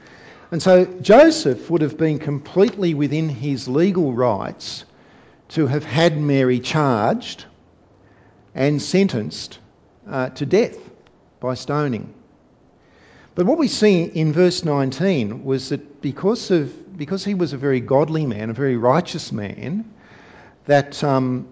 And 0.51 0.61
so 0.61 0.85
Joseph 1.01 1.69
would 1.69 1.81
have 1.81 1.97
been 1.97 2.19
completely 2.19 2.93
within 2.93 3.27
his 3.27 3.67
legal 3.67 4.13
rights 4.13 4.85
to 5.49 5.67
have 5.67 5.83
had 5.83 6.17
Mary 6.19 6.59
charged 6.59 7.45
and 8.53 8.81
sentenced 8.81 9.59
uh, 10.07 10.29
to 10.29 10.45
death 10.45 10.77
by 11.39 11.53
stoning. 11.53 12.13
But 13.35 13.45
what 13.45 13.57
we 13.57 13.67
see 13.67 14.03
in 14.03 14.31
verse 14.31 14.63
19 14.63 15.43
was 15.43 15.69
that 15.69 16.01
because, 16.01 16.51
of, 16.51 16.97
because 16.97 17.25
he 17.25 17.33
was 17.33 17.53
a 17.53 17.57
very 17.57 17.81
godly 17.81 18.25
man, 18.25 18.49
a 18.49 18.53
very 18.53 18.77
righteous 18.77 19.31
man, 19.31 19.93
that 20.65 21.03
um, 21.03 21.47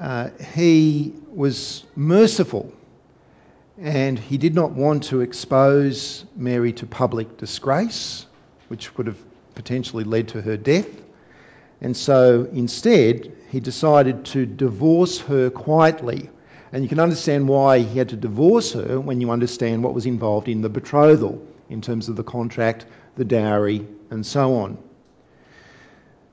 uh, 0.00 0.30
he 0.54 1.12
was 1.28 1.84
merciful 1.94 2.72
and 3.78 4.18
he 4.18 4.38
did 4.38 4.54
not 4.54 4.72
want 4.72 5.04
to 5.04 5.20
expose 5.20 6.24
Mary 6.34 6.72
to 6.72 6.86
public 6.86 7.36
disgrace, 7.36 8.26
which 8.68 8.96
would 8.96 9.06
have 9.06 9.18
potentially 9.54 10.04
led 10.04 10.28
to 10.28 10.40
her 10.40 10.56
death. 10.56 10.88
And 11.80 11.94
so 11.94 12.48
instead, 12.52 13.32
he 13.50 13.60
decided 13.60 14.24
to 14.26 14.46
divorce 14.46 15.20
her 15.20 15.50
quietly. 15.50 16.30
And 16.72 16.82
you 16.82 16.88
can 16.88 17.00
understand 17.00 17.48
why 17.48 17.78
he 17.78 17.98
had 17.98 18.08
to 18.10 18.16
divorce 18.16 18.72
her 18.72 19.00
when 19.00 19.20
you 19.20 19.30
understand 19.30 19.84
what 19.84 19.94
was 19.94 20.06
involved 20.06 20.48
in 20.48 20.62
the 20.62 20.68
betrothal 20.68 21.40
in 21.68 21.80
terms 21.80 22.08
of 22.08 22.16
the 22.16 22.24
contract, 22.24 22.86
the 23.16 23.24
dowry, 23.24 23.86
and 24.10 24.24
so 24.24 24.54
on. 24.56 24.78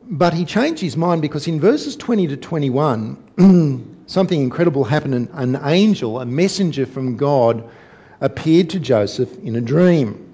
But 0.05 0.33
he 0.33 0.45
changed 0.45 0.81
his 0.81 0.97
mind 0.97 1.21
because 1.21 1.47
in 1.47 1.59
verses 1.59 1.95
20 1.95 2.27
to 2.27 2.37
21, 2.37 4.03
something 4.07 4.41
incredible 4.41 4.83
happened. 4.83 5.13
An, 5.13 5.29
an 5.33 5.59
angel, 5.63 6.19
a 6.19 6.25
messenger 6.25 6.85
from 6.85 7.15
God, 7.15 7.63
appeared 8.19 8.71
to 8.71 8.79
Joseph 8.79 9.37
in 9.43 9.55
a 9.55 9.61
dream. 9.61 10.33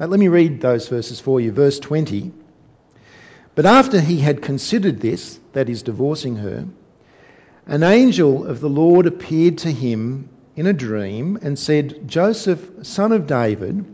Uh, 0.00 0.06
let 0.06 0.20
me 0.20 0.28
read 0.28 0.60
those 0.60 0.88
verses 0.88 1.20
for 1.20 1.40
you. 1.40 1.52
Verse 1.52 1.78
20. 1.78 2.32
But 3.54 3.66
after 3.66 4.00
he 4.00 4.18
had 4.18 4.42
considered 4.42 5.00
this, 5.00 5.40
that 5.52 5.68
is, 5.68 5.82
divorcing 5.82 6.36
her, 6.36 6.66
an 7.66 7.82
angel 7.82 8.46
of 8.46 8.60
the 8.60 8.68
Lord 8.68 9.06
appeared 9.06 9.58
to 9.58 9.72
him 9.72 10.28
in 10.54 10.66
a 10.66 10.72
dream 10.72 11.38
and 11.42 11.58
said, 11.58 12.08
Joseph, 12.08 12.64
son 12.82 13.12
of 13.12 13.26
David, 13.26 13.84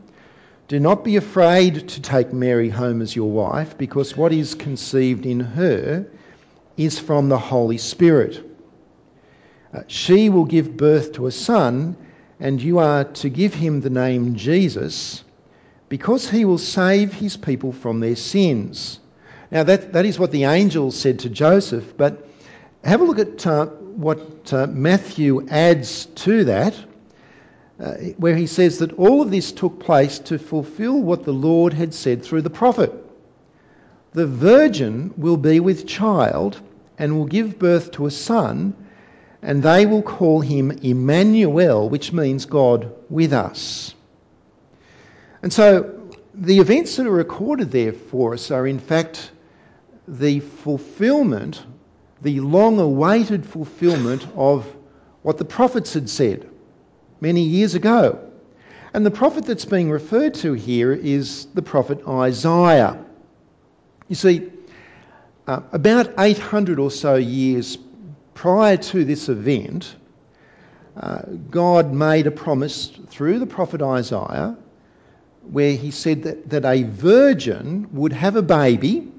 do 0.68 0.78
not 0.78 1.04
be 1.04 1.16
afraid 1.16 1.88
to 1.88 2.02
take 2.02 2.32
Mary 2.32 2.68
home 2.68 3.02
as 3.02 3.16
your 3.16 3.30
wife, 3.30 3.76
because 3.76 4.16
what 4.16 4.32
is 4.32 4.54
conceived 4.54 5.26
in 5.26 5.40
her 5.40 6.06
is 6.76 6.98
from 6.98 7.28
the 7.28 7.38
Holy 7.38 7.78
Spirit. 7.78 8.48
Uh, 9.74 9.82
she 9.86 10.28
will 10.28 10.44
give 10.44 10.76
birth 10.76 11.12
to 11.12 11.26
a 11.26 11.32
son, 11.32 11.96
and 12.40 12.60
you 12.60 12.78
are 12.78 13.04
to 13.04 13.28
give 13.28 13.54
him 13.54 13.80
the 13.80 13.90
name 13.90 14.36
Jesus, 14.36 15.24
because 15.88 16.28
he 16.28 16.44
will 16.44 16.58
save 16.58 17.12
his 17.12 17.36
people 17.36 17.72
from 17.72 18.00
their 18.00 18.16
sins. 18.16 19.00
Now, 19.50 19.64
that, 19.64 19.92
that 19.94 20.06
is 20.06 20.18
what 20.18 20.30
the 20.30 20.44
angel 20.44 20.90
said 20.90 21.20
to 21.20 21.28
Joseph, 21.30 21.96
but 21.96 22.28
have 22.90 23.00
a 23.00 23.04
look 23.04 23.18
at 23.18 23.46
uh, 23.46 23.66
what 23.66 24.52
uh, 24.52 24.66
Matthew 24.66 25.46
adds 25.48 26.06
to 26.06 26.44
that, 26.44 26.74
uh, 27.78 27.94
where 28.16 28.36
he 28.36 28.46
says 28.46 28.78
that 28.78 28.92
all 28.94 29.22
of 29.22 29.30
this 29.30 29.52
took 29.52 29.80
place 29.80 30.18
to 30.20 30.38
fulfill 30.38 31.00
what 31.00 31.24
the 31.24 31.32
Lord 31.32 31.72
had 31.72 31.94
said 31.94 32.24
through 32.24 32.42
the 32.42 32.50
prophet. 32.50 32.92
The 34.12 34.26
virgin 34.26 35.14
will 35.16 35.36
be 35.36 35.60
with 35.60 35.86
child 35.86 36.60
and 36.98 37.16
will 37.16 37.26
give 37.26 37.58
birth 37.58 37.92
to 37.92 38.06
a 38.06 38.10
son, 38.10 38.74
and 39.40 39.62
they 39.62 39.86
will 39.86 40.02
call 40.02 40.40
him 40.40 40.70
Emmanuel, 40.70 41.88
which 41.88 42.12
means 42.12 42.44
God 42.46 42.92
with 43.08 43.32
us. 43.32 43.94
And 45.42 45.52
so 45.52 46.10
the 46.34 46.58
events 46.58 46.96
that 46.96 47.06
are 47.06 47.10
recorded 47.10 47.70
there 47.70 47.92
for 47.92 48.34
us 48.34 48.50
are, 48.50 48.66
in 48.66 48.78
fact, 48.78 49.30
the 50.06 50.40
fulfillment, 50.40 51.62
the 52.22 52.40
long 52.40 52.78
awaited 52.78 53.44
fulfillment 53.44 54.26
of 54.36 54.66
what 55.22 55.38
the 55.38 55.44
prophets 55.44 55.94
had 55.94 56.08
said 56.08 56.48
many 57.20 57.42
years 57.42 57.74
ago. 57.74 58.30
And 58.94 59.06
the 59.06 59.10
prophet 59.10 59.46
that's 59.46 59.64
being 59.64 59.90
referred 59.90 60.34
to 60.34 60.52
here 60.52 60.92
is 60.92 61.46
the 61.54 61.62
prophet 61.62 62.06
Isaiah. 62.06 63.02
You 64.08 64.14
see, 64.14 64.50
uh, 65.46 65.60
about 65.72 66.12
800 66.18 66.78
or 66.78 66.90
so 66.90 67.16
years 67.16 67.78
prior 68.34 68.76
to 68.76 69.04
this 69.04 69.28
event, 69.28 69.94
uh, 70.96 71.22
God 71.50 71.92
made 71.92 72.26
a 72.26 72.30
promise 72.30 72.88
through 73.08 73.38
the 73.38 73.46
prophet 73.46 73.80
Isaiah 73.80 74.56
where 75.42 75.74
he 75.74 75.90
said 75.90 76.24
that, 76.24 76.50
that 76.50 76.64
a 76.64 76.82
virgin 76.84 77.88
would 77.92 78.12
have 78.12 78.36
a 78.36 78.42
baby 78.42 79.10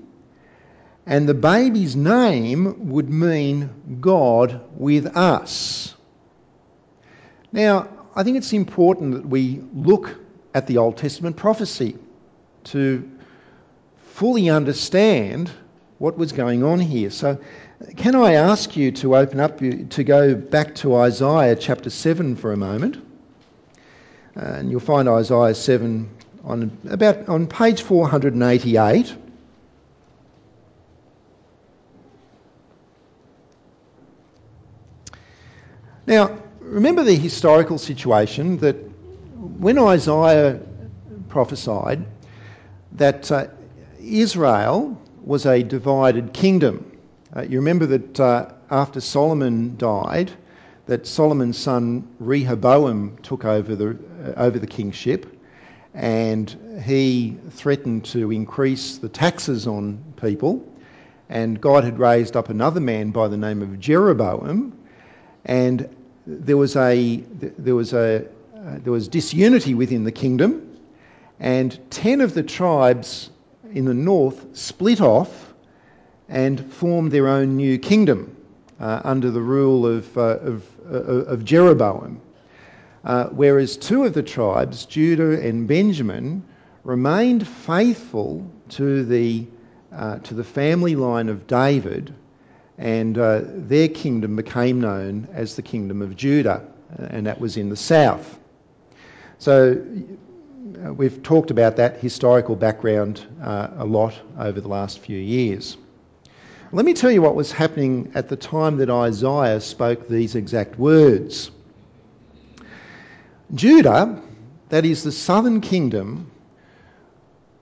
and 1.05 1.27
the 1.27 1.33
baby's 1.33 1.95
name 1.95 2.89
would 2.91 3.10
mean 3.10 4.00
God 4.00 4.62
with 4.75 5.17
us. 5.17 5.95
Now, 7.51 7.89
I 8.15 8.24
think 8.24 8.38
it's 8.38 8.53
important 8.53 9.13
that 9.13 9.25
we 9.25 9.62
look 9.74 10.15
at 10.53 10.67
the 10.67 10.77
Old 10.77 10.98
Testament 10.98 11.36
prophecy 11.36 11.98
to 12.65 13.10
fully 14.13 14.50
understand 14.50 15.51
what 15.98 16.17
was 16.17 16.31
going 16.31 16.63
on 16.63 16.79
here. 16.79 17.10
So, 17.10 17.39
can 17.98 18.15
I 18.15 18.33
ask 18.33 18.77
you 18.77 18.91
to 18.93 19.17
open 19.17 19.39
up, 19.39 19.60
to 19.60 20.03
go 20.03 20.36
back 20.36 20.75
to 20.75 20.95
Isaiah 20.95 21.55
chapter 21.55 21.89
7 21.89 22.36
for 22.38 22.53
a 22.53 22.57
moment? 22.57 22.98
And 24.36 24.72
you'll 24.72 24.79
find 24.79 25.10
Isaiah 25.10 25.53
7 25.53 26.10
on 26.43 26.77
about 26.89 27.29
on 27.29 27.48
page 27.48 27.81
488. 27.81 29.15
Now, 36.05 36.38
remember 36.60 37.03
the 37.03 37.15
historical 37.15 37.77
situation 37.77 38.57
that 38.57 38.75
when 39.60 39.79
Isaiah 39.79 40.60
prophesied 41.29 42.05
that 42.93 43.31
uh, 43.31 43.48
Israel 44.00 45.01
was 45.24 45.45
a 45.45 45.63
divided 45.63 46.33
kingdom. 46.33 46.91
Uh, 47.36 47.43
you 47.43 47.60
remember 47.60 47.86
that 47.86 48.19
uh, 48.19 48.51
after 48.69 49.00
Solomon 49.00 49.77
died, 49.77 50.31
that 50.86 51.07
Solomon's 51.07 51.57
son 51.57 52.07
Rehoboam 52.19 53.17
took 53.24 53.45
over 53.45 53.75
the, 53.75 53.98
uh, 54.25 54.33
over 54.36 54.60
the 54.60 54.67
kingship 54.67 55.25
and 55.93 56.81
he 56.83 57.38
threatened 57.51 58.05
to 58.05 58.31
increase 58.31 58.98
the 58.98 59.10
taxes 59.10 59.67
on 59.67 60.03
people. 60.22 60.67
And 61.29 61.62
God 61.62 61.83
had 61.83 61.98
raised 61.98 62.36
up 62.36 62.50
another 62.50 62.79
man 62.81 63.12
by 63.12 63.27
the 63.27 63.38
name 63.38 63.62
of 63.62 63.79
Jeroboam, 63.79 64.77
and 65.45 65.89
there 66.25 66.57
was 66.57 66.75
a 66.75 67.17
there 67.17 67.75
was 67.75 67.93
a 67.93 68.25
there 68.53 68.93
was 68.93 69.07
disunity 69.07 69.73
within 69.73 70.03
the 70.03 70.12
kingdom, 70.12 70.77
and 71.39 71.77
ten 71.89 72.21
of 72.21 72.33
the 72.33 72.43
tribes 72.43 73.29
in 73.73 73.85
the 73.85 73.93
north 73.93 74.55
split 74.55 75.01
off 75.01 75.53
and 76.29 76.73
formed 76.73 77.12
their 77.12 77.27
own 77.27 77.57
new 77.57 77.77
kingdom 77.77 78.35
uh, 78.79 79.01
under 79.03 79.31
the 79.31 79.41
rule 79.41 79.85
of, 79.85 80.17
uh, 80.17 80.21
of, 80.21 80.67
uh, 80.89 80.95
of, 80.95 81.45
Jeroboam. 81.45 82.21
Uh, 83.03 83.25
whereas 83.25 83.77
two 83.77 84.03
of 84.05 84.13
the 84.13 84.23
tribes, 84.23 84.85
Judah 84.85 85.39
and 85.45 85.67
Benjamin, 85.67 86.43
remained 86.83 87.47
faithful 87.47 88.49
to 88.69 89.03
the, 89.03 89.45
uh, 89.93 90.19
to 90.19 90.34
the 90.34 90.43
family 90.43 90.95
line 90.95 91.29
of 91.29 91.47
David, 91.47 92.13
and 92.77 93.17
uh, 93.17 93.41
their 93.43 93.88
kingdom 93.88 94.36
became 94.36 94.81
known 94.81 95.27
as 95.33 95.55
the 95.55 95.62
Kingdom 95.62 96.01
of 96.01 96.15
Judah, 96.15 96.65
and 96.97 97.27
that 97.27 97.39
was 97.39 97.57
in 97.57 97.69
the 97.69 97.75
south. 97.75 98.39
So 99.38 99.86
uh, 100.83 100.93
we've 100.93 101.21
talked 101.21 101.51
about 101.51 101.75
that 101.75 101.97
historical 101.97 102.55
background 102.55 103.25
uh, 103.41 103.67
a 103.77 103.86
lot 103.86 104.19
over 104.38 104.59
the 104.59 104.67
last 104.67 104.99
few 104.99 105.17
years. 105.17 105.77
Let 106.71 106.86
me 106.86 106.93
tell 106.93 107.12
you 107.12 107.21
what 107.21 107.36
was 107.36 107.51
happening 107.51 108.12
at 108.15 108.29
the 108.29 108.36
time 108.36 108.77
that 108.77 108.89
Isaiah 108.89 109.62
spoke 109.62 110.07
these 110.07 110.33
exact 110.33 110.79
words. 110.79 111.51
Judah, 113.53 114.19
that 114.69 114.83
is 114.83 115.03
the 115.03 115.12
southern 115.12 115.62
kingdom, 115.62 116.31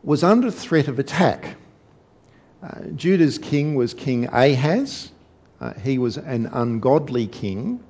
was 0.04 0.24
under 0.24 0.50
threat 0.50 0.88
of 0.88 0.98
attack. 0.98 1.58
Uh, 2.64 2.82
Judah's 2.96 3.40
king 3.40 3.74
was 3.74 3.94
King 3.96 4.28
Ahaz. 4.28 5.12
Uh, 5.60 5.74
he 5.74 5.98
was 5.98 6.18
an 6.18 6.46
ungodly 6.46 7.26
king. 7.26 7.84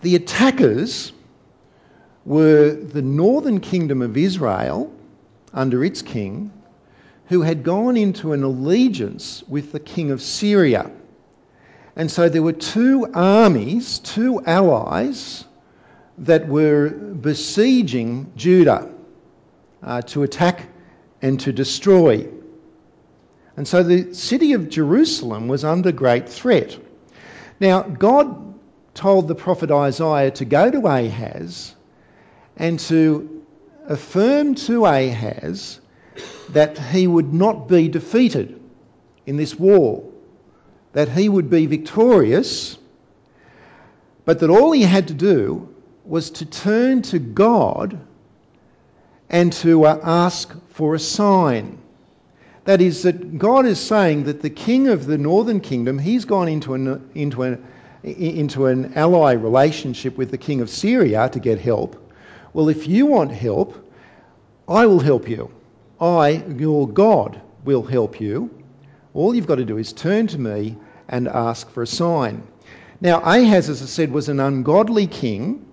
The 0.00 0.16
attackers 0.16 1.12
were 2.24 2.70
the 2.72 3.02
northern 3.02 3.60
kingdom 3.60 4.00
of 4.00 4.16
Israel 4.16 4.92
under 5.52 5.84
its 5.84 6.00
king, 6.00 6.50
who 7.26 7.42
had 7.42 7.62
gone 7.62 7.96
into 7.96 8.32
an 8.32 8.42
allegiance 8.42 9.42
with 9.48 9.72
the 9.72 9.80
king 9.80 10.10
of 10.10 10.22
Syria. 10.22 10.90
And 11.94 12.10
so 12.10 12.28
there 12.30 12.42
were 12.42 12.52
two 12.52 13.06
armies, 13.12 13.98
two 13.98 14.42
allies 14.44 15.44
that 16.18 16.48
were 16.48 16.88
besieging 16.88 18.32
Judah 18.34 18.90
uh, 19.82 20.00
to 20.02 20.22
attack 20.22 20.68
and 21.20 21.38
to 21.40 21.52
destroy. 21.52 22.28
And 23.56 23.68
so 23.68 23.82
the 23.82 24.14
city 24.14 24.54
of 24.54 24.68
Jerusalem 24.68 25.48
was 25.48 25.64
under 25.64 25.92
great 25.92 26.28
threat. 26.28 26.78
Now, 27.60 27.82
God 27.82 28.54
told 28.94 29.28
the 29.28 29.34
prophet 29.34 29.70
Isaiah 29.70 30.30
to 30.32 30.44
go 30.44 30.70
to 30.70 30.86
Ahaz 30.86 31.74
and 32.56 32.78
to 32.80 33.44
affirm 33.86 34.54
to 34.54 34.86
Ahaz 34.86 35.80
that 36.50 36.78
he 36.78 37.06
would 37.06 37.32
not 37.32 37.68
be 37.68 37.88
defeated 37.88 38.60
in 39.26 39.36
this 39.36 39.58
war, 39.58 40.04
that 40.92 41.08
he 41.08 41.28
would 41.28 41.48
be 41.48 41.66
victorious, 41.66 42.76
but 44.24 44.40
that 44.40 44.50
all 44.50 44.72
he 44.72 44.82
had 44.82 45.08
to 45.08 45.14
do 45.14 45.68
was 46.04 46.30
to 46.30 46.46
turn 46.46 47.02
to 47.02 47.18
God 47.18 47.98
and 49.30 49.52
to 49.54 49.84
uh, 49.84 50.00
ask 50.02 50.54
for 50.70 50.94
a 50.94 50.98
sign. 50.98 51.81
That 52.64 52.80
is, 52.80 53.02
that 53.02 53.38
God 53.38 53.66
is 53.66 53.80
saying 53.80 54.24
that 54.24 54.40
the 54.40 54.50
king 54.50 54.88
of 54.88 55.06
the 55.06 55.18
northern 55.18 55.60
kingdom, 55.60 55.98
he's 55.98 56.24
gone 56.24 56.48
into 56.48 56.74
an, 56.74 57.10
into 57.14 57.42
an, 57.42 57.66
into 58.04 58.66
an 58.66 58.94
ally 58.94 59.32
relationship 59.32 60.16
with 60.16 60.30
the 60.30 60.38
king 60.38 60.60
of 60.60 60.70
Syria 60.70 61.28
to 61.30 61.40
get 61.40 61.58
help. 61.58 61.98
Well, 62.52 62.68
if 62.68 62.86
you 62.86 63.06
want 63.06 63.32
help, 63.32 63.90
I 64.68 64.86
will 64.86 65.00
help 65.00 65.28
you. 65.28 65.50
I, 66.00 66.44
your 66.56 66.88
God, 66.88 67.40
will 67.64 67.82
help 67.82 68.20
you. 68.20 68.50
All 69.14 69.34
you've 69.34 69.46
got 69.46 69.56
to 69.56 69.64
do 69.64 69.78
is 69.78 69.92
turn 69.92 70.26
to 70.28 70.38
me 70.38 70.76
and 71.08 71.28
ask 71.28 71.68
for 71.70 71.82
a 71.82 71.86
sign. 71.86 72.46
Now, 73.00 73.20
Ahaz, 73.20 73.68
as 73.68 73.82
I 73.82 73.86
said, 73.86 74.12
was 74.12 74.28
an 74.28 74.40
ungodly 74.40 75.06
king 75.06 75.66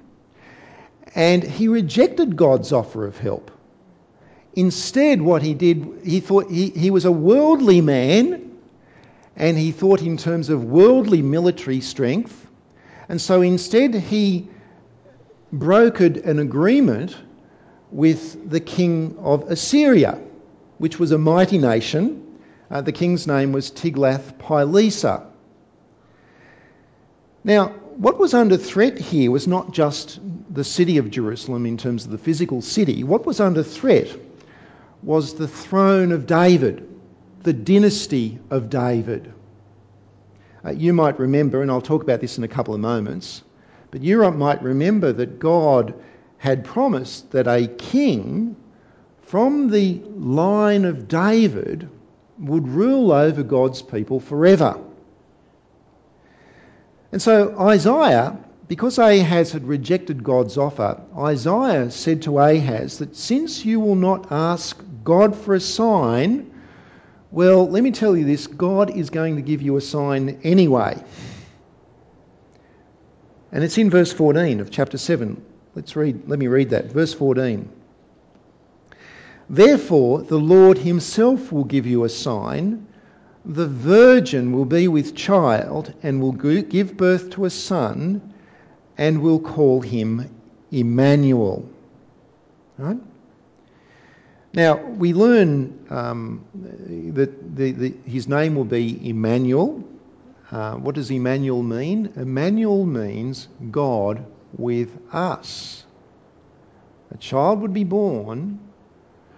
and 1.16 1.44
he 1.44 1.68
rejected 1.68 2.36
God's 2.36 2.72
offer 2.72 3.06
of 3.06 3.18
help. 3.18 3.52
Instead, 4.56 5.22
what 5.22 5.42
he 5.42 5.54
did, 5.54 6.02
he 6.04 6.20
thought 6.20 6.50
he, 6.50 6.70
he 6.70 6.90
was 6.92 7.06
a 7.06 7.12
worldly 7.12 7.82
man 7.82 8.58
and 9.36 9.58
he 9.58 9.72
thought 9.72 10.02
in 10.02 10.18
terms 10.18 10.50
of 10.50 10.66
worldly 10.66 11.22
military 11.22 11.82
strength. 11.82 12.48
And 13.08 13.22
so 13.22 13.42
instead, 13.42 13.96
he 13.96 14.48
brokered 15.54 16.26
an 16.26 16.40
agreement 16.40 17.16
with 17.92 18.50
the 18.50 18.60
king 18.60 19.16
of 19.20 19.50
Assyria, 19.50 20.20
which 20.78 21.00
was 21.00 21.12
a 21.12 21.18
mighty 21.18 21.58
nation. 21.58 22.38
Uh, 22.70 22.82
the 22.82 22.92
king's 22.92 23.26
name 23.26 23.52
was 23.52 23.72
Tiglath-Pileser. 23.72 25.24
Now, 27.44 27.70
what 27.70 28.20
was 28.20 28.34
under 28.34 28.58
threat 28.58 28.98
here 28.98 29.32
was 29.32 29.48
not 29.48 29.74
just 29.74 30.20
the 30.54 30.64
city 30.64 30.98
of 30.98 31.10
Jerusalem 31.10 31.66
in 31.66 31.78
terms 31.78 32.06
of 32.06 32.12
the 32.12 32.18
physical 32.18 32.62
city. 32.62 33.04
What 33.04 33.26
was 33.26 33.40
under 33.40 33.64
threat 33.64 34.16
was 35.04 35.36
the 35.36 35.48
throne 35.48 36.12
of 36.12 36.26
David, 36.26 36.88
the 37.44 37.54
dynasty 37.54 38.40
of 38.50 38.70
David. 38.70 39.34
Uh, 40.66 40.72
you 40.72 40.94
might 40.94 41.20
remember, 41.20 41.62
and 41.62 41.72
I'll 41.72 41.82
talk 41.82 42.04
about 42.04 42.20
this 42.20 42.38
in 42.38 42.44
a 42.44 42.50
couple 42.50 42.74
of 42.74 42.80
moments, 42.80 43.44
but 43.92 44.02
you 44.02 44.30
might 44.32 44.62
remember 44.62 45.14
that 45.14 45.40
God 45.40 45.94
had 46.38 46.64
promised 46.64 47.32
that 47.32 47.48
a 47.48 47.68
king 47.68 48.56
from 49.22 49.70
the 49.70 50.02
line 50.16 50.86
of 50.86 51.08
David 51.08 51.90
would 52.40 52.68
rule 52.68 53.12
over 53.12 53.44
God's 53.44 53.82
people 53.82 54.20
forever. 54.20 54.80
And 57.12 57.22
so 57.22 57.58
Isaiah, 57.60 58.38
because 58.70 59.00
Ahaz 59.00 59.52
had 59.52 59.68
rejected 59.68 60.24
God's 60.24 60.56
offer, 60.56 61.02
Isaiah 61.18 61.90
said 61.90 62.22
to 62.22 62.38
Ahaz 62.38 63.00
that 63.00 63.16
since 63.16 63.66
you 63.66 63.80
will 63.80 63.96
not 63.96 64.32
ask 64.32 64.80
God 65.04 65.36
for 65.36 65.56
a 65.56 65.60
sign, 65.60 66.52
well, 67.32 67.68
let 67.68 67.82
me 67.82 67.90
tell 67.90 68.16
you 68.16 68.26
this 68.26 68.46
God 68.46 68.96
is 68.96 69.10
going 69.10 69.38
to 69.38 69.42
give 69.42 69.64
you 69.64 69.76
a 69.76 69.82
sign 69.82 70.42
anyway. 70.44 71.04
And 73.52 73.64
it's 73.64 73.80
in 73.80 73.90
verse 73.90 74.14
14 74.14 74.60
of 74.60 74.70
chapter 74.70 75.00
7. 75.00 75.44
Let's 75.74 75.96
read, 75.96 76.30
let 76.30 76.38
me 76.38 76.46
read 76.46 76.70
that. 76.70 76.92
Verse 76.92 77.16
14. 77.16 77.68
Therefore, 79.50 80.22
the 80.22 80.38
Lord 80.38 80.78
himself 80.78 81.52
will 81.52 81.64
give 81.64 81.88
you 81.88 82.04
a 82.04 82.10
sign. 82.10 82.86
The 83.46 83.68
virgin 83.68 84.52
will 84.52 84.66
be 84.66 84.88
with 84.88 85.16
child 85.16 85.92
and 86.04 86.22
will 86.22 86.34
give 86.34 86.96
birth 86.96 87.32
to 87.32 87.46
a 87.46 87.50
son 87.50 88.29
and 89.00 89.22
we'll 89.22 89.40
call 89.40 89.80
him 89.80 90.30
Emmanuel. 90.72 91.68
Right? 92.78 92.98
Now, 94.54 94.76
we 94.76 95.14
learn 95.14 95.88
um, 95.90 96.44
that 97.16 97.56
the, 97.56 97.72
the, 97.72 97.96
his 98.06 98.28
name 98.28 98.56
will 98.56 98.66
be 98.66 99.10
Emmanuel. 99.10 99.86
Uh, 100.52 100.76
what 100.76 100.96
does 100.96 101.10
Emmanuel 101.12 101.64
mean? 101.64 102.12
Emmanuel 102.18 102.86
means 102.86 103.48
God 103.72 104.26
with 104.58 104.90
us. 105.14 105.86
A 107.12 107.18
child 107.18 107.62
would 107.62 107.74
be 107.74 107.86
born, 107.86 108.60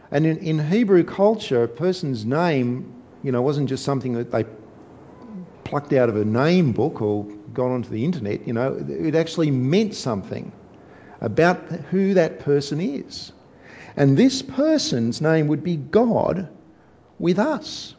and 0.10 0.26
in, 0.26 0.40
in 0.40 0.60
Hebrew 0.60 1.04
culture, 1.04 1.64
a 1.64 1.68
person's 1.68 2.26
name, 2.26 2.92
you 3.24 3.32
know, 3.32 3.44
wasn't 3.44 3.70
just 3.70 3.86
something 3.86 4.14
that 4.14 4.32
they 4.32 4.46
plucked 5.66 5.94
out 5.94 6.10
of 6.10 6.16
a 6.16 6.26
name 6.26 6.72
book 6.72 7.00
or 7.00 7.28
got 7.54 7.72
onto 7.72 7.90
the 7.90 8.06
internet. 8.06 8.48
You 8.48 8.54
know, 8.54 8.86
it 8.88 9.16
actually 9.16 9.52
meant 9.52 9.96
something 9.96 10.52
about 11.20 11.58
who 11.92 12.16
that 12.16 12.40
person 12.40 12.82
is. 12.82 13.32
And 13.96 14.18
this 14.18 14.42
person's 14.42 15.22
name 15.22 15.48
would 15.48 15.64
be 15.64 15.76
God 15.76 16.50
with 17.20 17.40
us. 17.40 17.94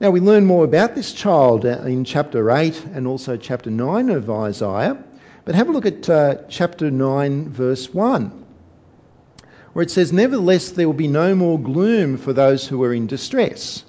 Now, 0.00 0.10
we 0.10 0.20
learn 0.20 0.46
more 0.46 0.64
about 0.64 0.94
this 0.94 1.12
child 1.12 1.64
in 1.64 2.04
chapter 2.04 2.50
8 2.50 2.86
and 2.94 3.06
also 3.06 3.36
chapter 3.36 3.70
9 3.70 4.08
of 4.10 4.30
Isaiah. 4.30 5.02
But 5.44 5.54
have 5.54 5.68
a 5.68 5.72
look 5.72 5.86
at 5.86 6.08
uh, 6.08 6.36
chapter 6.48 6.90
9, 6.90 7.50
verse 7.50 7.92
1, 7.92 8.44
where 9.72 9.82
it 9.82 9.90
says, 9.90 10.12
Nevertheless, 10.12 10.70
there 10.70 10.86
will 10.86 10.94
be 10.94 11.08
no 11.08 11.34
more 11.34 11.58
gloom 11.58 12.18
for 12.18 12.32
those 12.32 12.66
who 12.66 12.82
are 12.84 12.94
in 12.94 13.06
distress. 13.06 13.84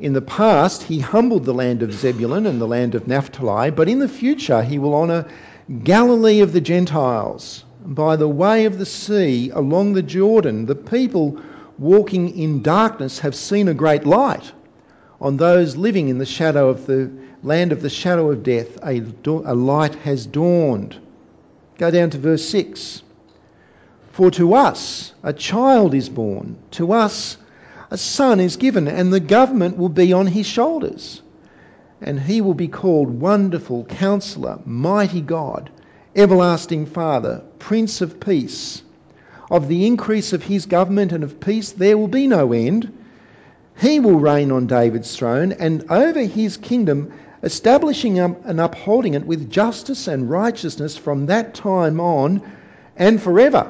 In 0.00 0.12
the 0.12 0.20
past, 0.20 0.82
he 0.82 0.98
humbled 0.98 1.44
the 1.44 1.54
land 1.54 1.80
of 1.80 1.92
Zebulun 1.92 2.46
and 2.46 2.60
the 2.60 2.66
land 2.66 2.96
of 2.96 3.06
Naphtali, 3.06 3.70
but 3.70 3.88
in 3.88 4.00
the 4.00 4.08
future, 4.08 4.62
he 4.62 4.76
will 4.76 4.92
honour 4.92 5.24
Galilee 5.84 6.40
of 6.40 6.52
the 6.52 6.60
Gentiles. 6.60 7.64
By 7.86 8.16
the 8.16 8.28
way 8.28 8.64
of 8.64 8.78
the 8.78 8.86
sea, 8.86 9.50
along 9.54 9.92
the 9.92 10.02
Jordan, 10.02 10.66
the 10.66 10.74
people 10.74 11.38
walking 11.78 12.36
in 12.36 12.60
darkness 12.60 13.20
have 13.20 13.36
seen 13.36 13.68
a 13.68 13.74
great 13.74 14.04
light. 14.04 14.52
On 15.20 15.36
those 15.36 15.76
living 15.76 16.08
in 16.08 16.18
the 16.18 16.26
shadow 16.26 16.68
of 16.68 16.86
the 16.86 17.08
land 17.44 17.70
of 17.70 17.80
the 17.80 17.88
shadow 17.88 18.32
of 18.32 18.42
death, 18.42 18.76
a, 18.84 19.00
a 19.44 19.54
light 19.54 19.94
has 19.94 20.26
dawned. 20.26 20.96
Go 21.78 21.92
down 21.92 22.10
to 22.10 22.18
verse 22.18 22.44
6. 22.48 23.02
For 24.10 24.30
to 24.32 24.54
us 24.54 25.12
a 25.22 25.32
child 25.32 25.94
is 25.94 26.08
born, 26.08 26.56
to 26.72 26.90
us 26.90 27.36
a 27.90 27.98
son 27.98 28.40
is 28.40 28.56
given, 28.56 28.88
and 28.88 29.12
the 29.12 29.20
government 29.20 29.76
will 29.76 29.88
be 29.88 30.12
on 30.12 30.26
his 30.26 30.46
shoulders. 30.46 31.22
And 32.00 32.20
he 32.20 32.40
will 32.40 32.54
be 32.54 32.68
called 32.68 33.20
Wonderful 33.20 33.84
Counselor, 33.84 34.58
Mighty 34.64 35.20
God, 35.20 35.70
Everlasting 36.16 36.86
Father, 36.86 37.42
Prince 37.58 38.00
of 38.00 38.20
Peace. 38.20 38.82
Of 39.50 39.68
the 39.68 39.86
increase 39.86 40.32
of 40.32 40.42
his 40.42 40.66
government 40.66 41.12
and 41.12 41.24
of 41.24 41.40
peace 41.40 41.72
there 41.72 41.98
will 41.98 42.08
be 42.08 42.26
no 42.26 42.52
end 42.52 42.92
he 43.76 43.98
will 43.98 44.20
reign 44.20 44.52
on 44.52 44.68
David's 44.68 45.16
throne 45.16 45.50
and 45.52 45.84
over 45.90 46.20
his 46.20 46.56
kingdom, 46.56 47.12
establishing 47.42 48.20
and 48.20 48.60
upholding 48.60 49.14
it 49.14 49.26
with 49.26 49.50
justice 49.50 50.06
and 50.06 50.30
righteousness 50.30 50.96
from 50.96 51.26
that 51.26 51.54
time 51.54 51.98
on 51.98 52.40
and 52.96 53.20
forever. 53.20 53.66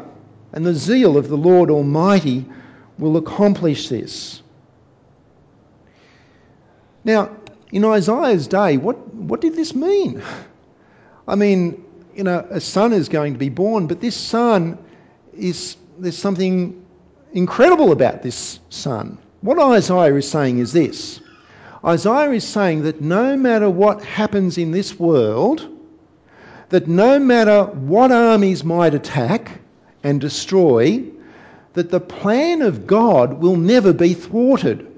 And 0.52 0.64
the 0.66 0.74
zeal 0.74 1.16
of 1.16 1.28
the 1.28 1.38
Lord 1.38 1.70
Almighty 1.70 2.44
will 2.98 3.16
accomplish 3.16 3.88
this. 3.88 4.42
Now, 7.04 7.36
in 7.70 7.84
Isaiah's 7.84 8.46
day, 8.46 8.76
what, 8.76 9.14
what 9.14 9.40
did 9.40 9.56
this 9.56 9.74
mean? 9.74 10.22
I 11.28 11.34
mean, 11.34 11.84
you 12.14 12.24
know, 12.24 12.46
a 12.50 12.60
son 12.60 12.92
is 12.92 13.08
going 13.08 13.32
to 13.32 13.38
be 13.38 13.48
born, 13.48 13.86
but 13.86 14.00
this 14.00 14.16
son 14.16 14.78
is, 15.36 15.76
there's 15.98 16.18
something 16.18 16.84
incredible 17.32 17.92
about 17.92 18.22
this 18.22 18.60
son. 18.70 19.18
What 19.40 19.58
Isaiah 19.58 20.14
is 20.14 20.30
saying 20.30 20.58
is 20.58 20.72
this 20.72 21.20
Isaiah 21.84 22.30
is 22.30 22.46
saying 22.46 22.84
that 22.84 23.00
no 23.00 23.36
matter 23.36 23.68
what 23.68 24.02
happens 24.02 24.56
in 24.56 24.70
this 24.70 24.98
world, 24.98 25.68
that 26.70 26.88
no 26.88 27.18
matter 27.18 27.64
what 27.64 28.10
armies 28.10 28.64
might 28.64 28.94
attack 28.94 29.60
and 30.02 30.20
destroy, 30.20 31.04
that 31.74 31.90
the 31.90 32.00
plan 32.00 32.62
of 32.62 32.86
God 32.86 33.40
will 33.40 33.56
never 33.56 33.92
be 33.92 34.14
thwarted. 34.14 34.90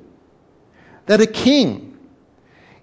That 1.06 1.20
a 1.20 1.26
king 1.26 1.98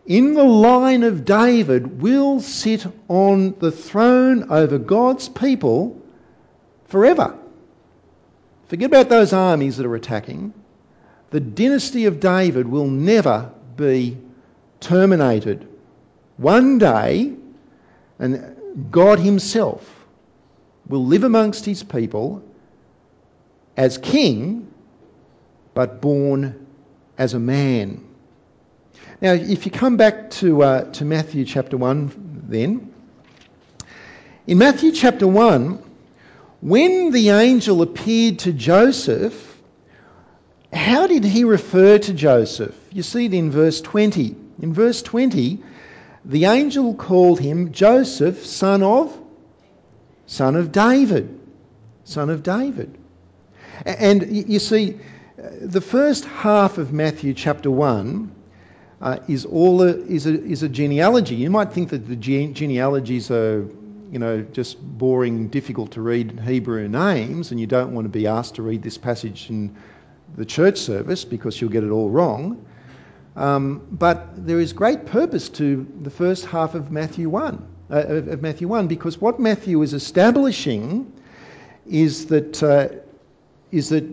in 0.06 0.34
the 0.34 0.44
line 0.44 1.04
of 1.04 1.26
David 1.26 2.02
will 2.02 2.42
sit 2.42 2.86
on 3.08 3.56
the 3.60 3.72
throne 3.72 4.52
over 4.52 4.78
God's 4.78 5.30
people 5.30 6.02
forever. 6.88 7.38
Forget 8.68 8.88
about 8.88 9.10
those 9.10 9.34
armies 9.34 9.78
that 9.78 9.86
are 9.86 9.96
attacking 9.96 10.54
the 11.34 11.40
dynasty 11.40 12.06
of 12.06 12.20
David 12.20 12.68
will 12.68 12.86
never 12.86 13.50
be 13.76 14.20
terminated. 14.80 15.68
One 16.38 16.78
day, 16.78 17.34
and 18.20 18.56
God 18.92 19.18
Himself 19.18 20.06
will 20.88 21.04
live 21.04 21.24
amongst 21.24 21.66
His 21.66 21.82
people 21.82 22.44
as 23.76 23.98
king, 23.98 24.72
but 25.74 26.02
born 26.02 26.68
as 27.18 27.34
a 27.34 27.40
man. 27.40 28.04
Now, 29.22 29.34
if 29.34 29.66
you 29.66 29.72
come 29.72 29.98
back 29.98 30.30
to, 30.32 30.64
uh, 30.64 30.92
to 30.94 31.06
Matthew 31.06 31.46
chapter 31.46 31.78
1, 31.78 32.44
then, 32.48 32.94
in 34.46 34.58
Matthew 34.58 34.92
chapter 34.92 35.28
1, 35.28 35.82
when 36.62 37.12
the 37.12 37.30
angel 37.30 37.82
appeared 37.82 38.40
to 38.40 38.54
Joseph, 38.54 39.62
how 40.72 41.08
did 41.08 41.24
he 41.24 41.44
refer 41.44 41.98
to 42.00 42.14
Joseph? 42.14 42.76
You 42.92 43.04
see 43.04 43.26
it 43.26 43.34
in 43.34 43.52
verse 43.52 43.82
20. 43.82 44.36
In 44.62 44.74
verse 44.74 45.02
20, 45.02 45.62
the 46.26 46.46
angel 46.46 46.96
called 46.96 47.40
him 47.40 47.72
Joseph, 47.72 48.46
son 48.46 48.84
of 48.84 49.18
son 50.26 50.56
of 50.56 50.72
David. 50.72 51.40
Son 52.06 52.30
of 52.30 52.44
David. 52.44 52.98
And 53.86 54.26
you 54.32 54.60
see, 54.60 55.00
the 55.62 55.82
first 55.82 56.26
half 56.26 56.78
of 56.78 56.94
Matthew 56.94 57.34
chapter 57.34 57.70
1 57.70 58.34
uh, 59.02 59.18
is 59.28 59.46
all 59.46 59.82
is, 59.82 60.26
a, 60.26 60.42
is 60.44 60.64
a 60.64 60.70
genealogy. 60.70 61.36
You 61.36 61.50
might 61.50 61.74
think 61.74 61.90
that 61.90 62.08
the 62.08 62.16
genealogies 62.16 63.30
are, 63.30 63.68
you 64.12 64.20
know, 64.20 64.42
just 64.54 64.82
boring, 64.98 65.50
difficult 65.50 65.92
to 65.92 66.02
read 66.02 66.40
Hebrew 66.40 66.88
names, 66.88 67.52
and 67.52 67.60
you 67.60 67.68
don't 67.68 67.94
want 67.94 68.06
to 68.06 68.10
be 68.10 68.28
asked 68.28 68.56
to 68.56 68.62
read 68.62 68.82
this 68.82 68.98
passage 68.98 69.50
in 69.50 69.76
the 70.36 70.46
church 70.46 70.78
service 70.78 71.26
because 71.26 71.60
you'll 71.60 71.70
get 71.70 71.84
it 71.84 71.90
all 71.90 72.10
wrong. 72.10 72.66
Um, 73.36 73.86
but 73.92 74.46
there 74.46 74.60
is 74.60 74.72
great 74.72 75.06
purpose 75.06 75.50
to 75.50 75.86
the 76.02 76.10
first 76.10 76.46
half 76.46 76.76
of 76.76 76.92
Matthew 76.92 77.28
1, 77.30 77.68
uh, 77.92 77.96
of 77.96 78.42
Matthew 78.42 78.68
1, 78.68 78.88
because 78.88 79.20
what 79.20 79.40
Matthew 79.40 79.82
is 79.82 79.94
establishing 79.94 81.12
is 81.86 82.28
that, 82.28 82.64
uh, 82.64 82.88
is 83.74 83.90
that 83.90 84.06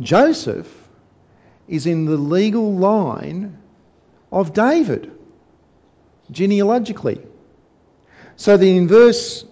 Joseph 0.00 0.72
is 1.66 1.86
in 1.86 2.04
the 2.04 2.16
legal 2.16 2.76
line 2.76 3.58
of 4.30 4.54
David, 4.54 5.10
genealogically. 6.30 7.20
So 8.36 8.56
that 8.56 8.64
in 8.64 8.86
verse 8.86 9.44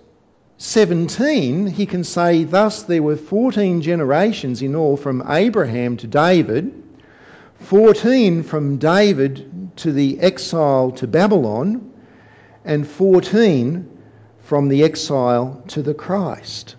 17, 0.58 1.66
he 1.66 1.86
can 1.86 2.04
say, 2.04 2.44
Thus 2.44 2.84
there 2.84 3.02
were 3.02 3.16
14 3.16 3.82
generations 3.82 4.62
in 4.62 4.76
all 4.76 4.96
from 4.96 5.24
Abraham 5.28 5.96
to 5.96 6.06
David, 6.06 6.84
14 7.58 8.44
from 8.44 8.76
David 8.78 9.72
to 9.78 9.90
the 9.90 10.20
exile 10.20 10.92
to 10.92 11.08
Babylon, 11.08 11.92
and 12.64 12.86
14 12.86 13.90
from 14.42 14.68
the 14.68 14.84
exile 14.84 15.64
to 15.68 15.82
the 15.82 15.94
Christ. 15.94 16.76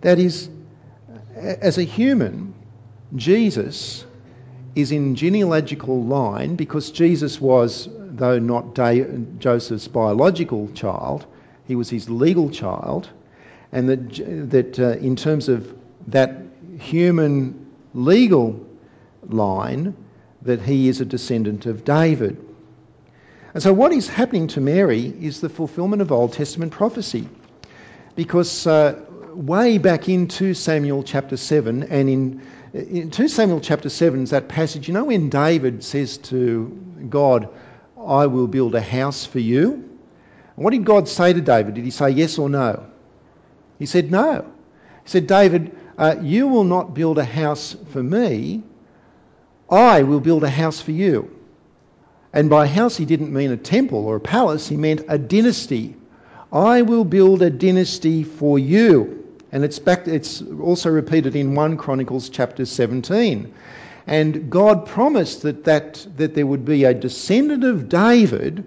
That 0.00 0.18
is, 0.18 0.48
as 1.38 1.78
a 1.78 1.84
human, 1.84 2.54
Jesus 3.14 4.04
is 4.74 4.92
in 4.92 5.14
genealogical 5.14 6.04
line 6.04 6.56
because 6.56 6.90
Jesus 6.90 7.40
was 7.40 7.88
though 8.18 8.38
not 8.38 8.74
Joseph's 9.38 9.88
biological 9.88 10.68
child, 10.74 11.26
he 11.66 11.74
was 11.74 11.88
his 11.88 12.10
legal 12.10 12.50
child, 12.50 13.08
and 13.72 13.88
that, 13.88 14.50
that 14.50 14.78
uh, 14.78 14.98
in 14.98 15.16
terms 15.16 15.48
of 15.48 15.74
that 16.08 16.42
human 16.78 17.66
legal 17.94 18.66
line, 19.28 19.94
that 20.42 20.60
he 20.60 20.88
is 20.88 21.00
a 21.00 21.04
descendant 21.04 21.66
of 21.66 21.84
David. 21.84 22.44
And 23.54 23.62
so, 23.62 23.72
what 23.72 23.92
is 23.92 24.08
happening 24.08 24.48
to 24.48 24.60
Mary 24.60 25.02
is 25.02 25.40
the 25.40 25.48
fulfillment 25.48 26.02
of 26.02 26.12
Old 26.12 26.32
Testament 26.32 26.72
prophecy. 26.72 27.28
Because 28.14 28.66
uh, 28.66 29.00
way 29.38 29.78
back 29.78 30.08
in 30.08 30.26
2 30.26 30.52
Samuel 30.52 31.04
chapter 31.04 31.36
7, 31.36 31.84
and 31.84 32.10
in, 32.10 32.42
in 32.72 33.10
2 33.12 33.28
Samuel 33.28 33.60
chapter 33.60 33.88
7 33.88 34.24
is 34.24 34.30
that 34.30 34.48
passage, 34.48 34.88
you 34.88 34.94
know, 34.94 35.04
when 35.04 35.28
David 35.30 35.84
says 35.84 36.18
to 36.18 36.66
God, 37.08 37.48
I 37.96 38.26
will 38.26 38.48
build 38.48 38.74
a 38.74 38.80
house 38.80 39.24
for 39.24 39.38
you. 39.38 39.96
What 40.56 40.70
did 40.70 40.84
God 40.84 41.08
say 41.08 41.32
to 41.32 41.40
David? 41.40 41.74
Did 41.74 41.84
he 41.84 41.92
say 41.92 42.10
yes 42.10 42.36
or 42.36 42.48
no? 42.48 42.86
He 43.78 43.86
said 43.86 44.10
no. 44.10 44.44
He 45.04 45.08
said, 45.08 45.28
David, 45.28 45.76
uh, 45.96 46.16
you 46.20 46.48
will 46.48 46.64
not 46.64 46.94
build 46.94 47.18
a 47.18 47.24
house 47.24 47.76
for 47.92 48.02
me. 48.02 48.64
I 49.70 50.02
will 50.02 50.20
build 50.20 50.42
a 50.42 50.50
house 50.50 50.80
for 50.80 50.90
you. 50.90 51.30
And 52.32 52.50
by 52.50 52.66
house, 52.66 52.96
he 52.96 53.04
didn't 53.04 53.32
mean 53.32 53.52
a 53.52 53.56
temple 53.56 54.04
or 54.04 54.16
a 54.16 54.20
palace, 54.20 54.66
he 54.66 54.76
meant 54.76 55.04
a 55.08 55.16
dynasty. 55.16 55.94
I 56.52 56.82
will 56.82 57.04
build 57.04 57.40
a 57.42 57.50
dynasty 57.50 58.24
for 58.24 58.58
you. 58.58 59.17
And 59.50 59.64
it's, 59.64 59.78
back, 59.78 60.06
it's 60.06 60.42
also 60.42 60.90
repeated 60.90 61.34
in 61.34 61.54
1 61.54 61.76
Chronicles 61.78 62.28
chapter 62.28 62.66
17. 62.66 63.52
And 64.06 64.50
God 64.50 64.86
promised 64.86 65.42
that, 65.42 65.64
that, 65.64 66.06
that 66.16 66.34
there 66.34 66.46
would 66.46 66.64
be 66.64 66.84
a 66.84 66.94
descendant 66.94 67.64
of 67.64 67.88
David 67.88 68.66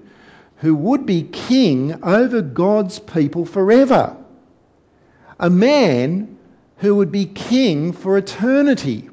who 0.58 0.76
would 0.76 1.06
be 1.06 1.24
king 1.24 2.04
over 2.04 2.42
God's 2.42 3.00
people 3.00 3.46
forever. 3.46 4.16
A 5.40 5.50
man 5.50 6.38
who 6.78 6.96
would 6.96 7.12
be 7.12 7.26
king 7.26 7.94
for 7.94 8.18
eternity. 8.18 9.10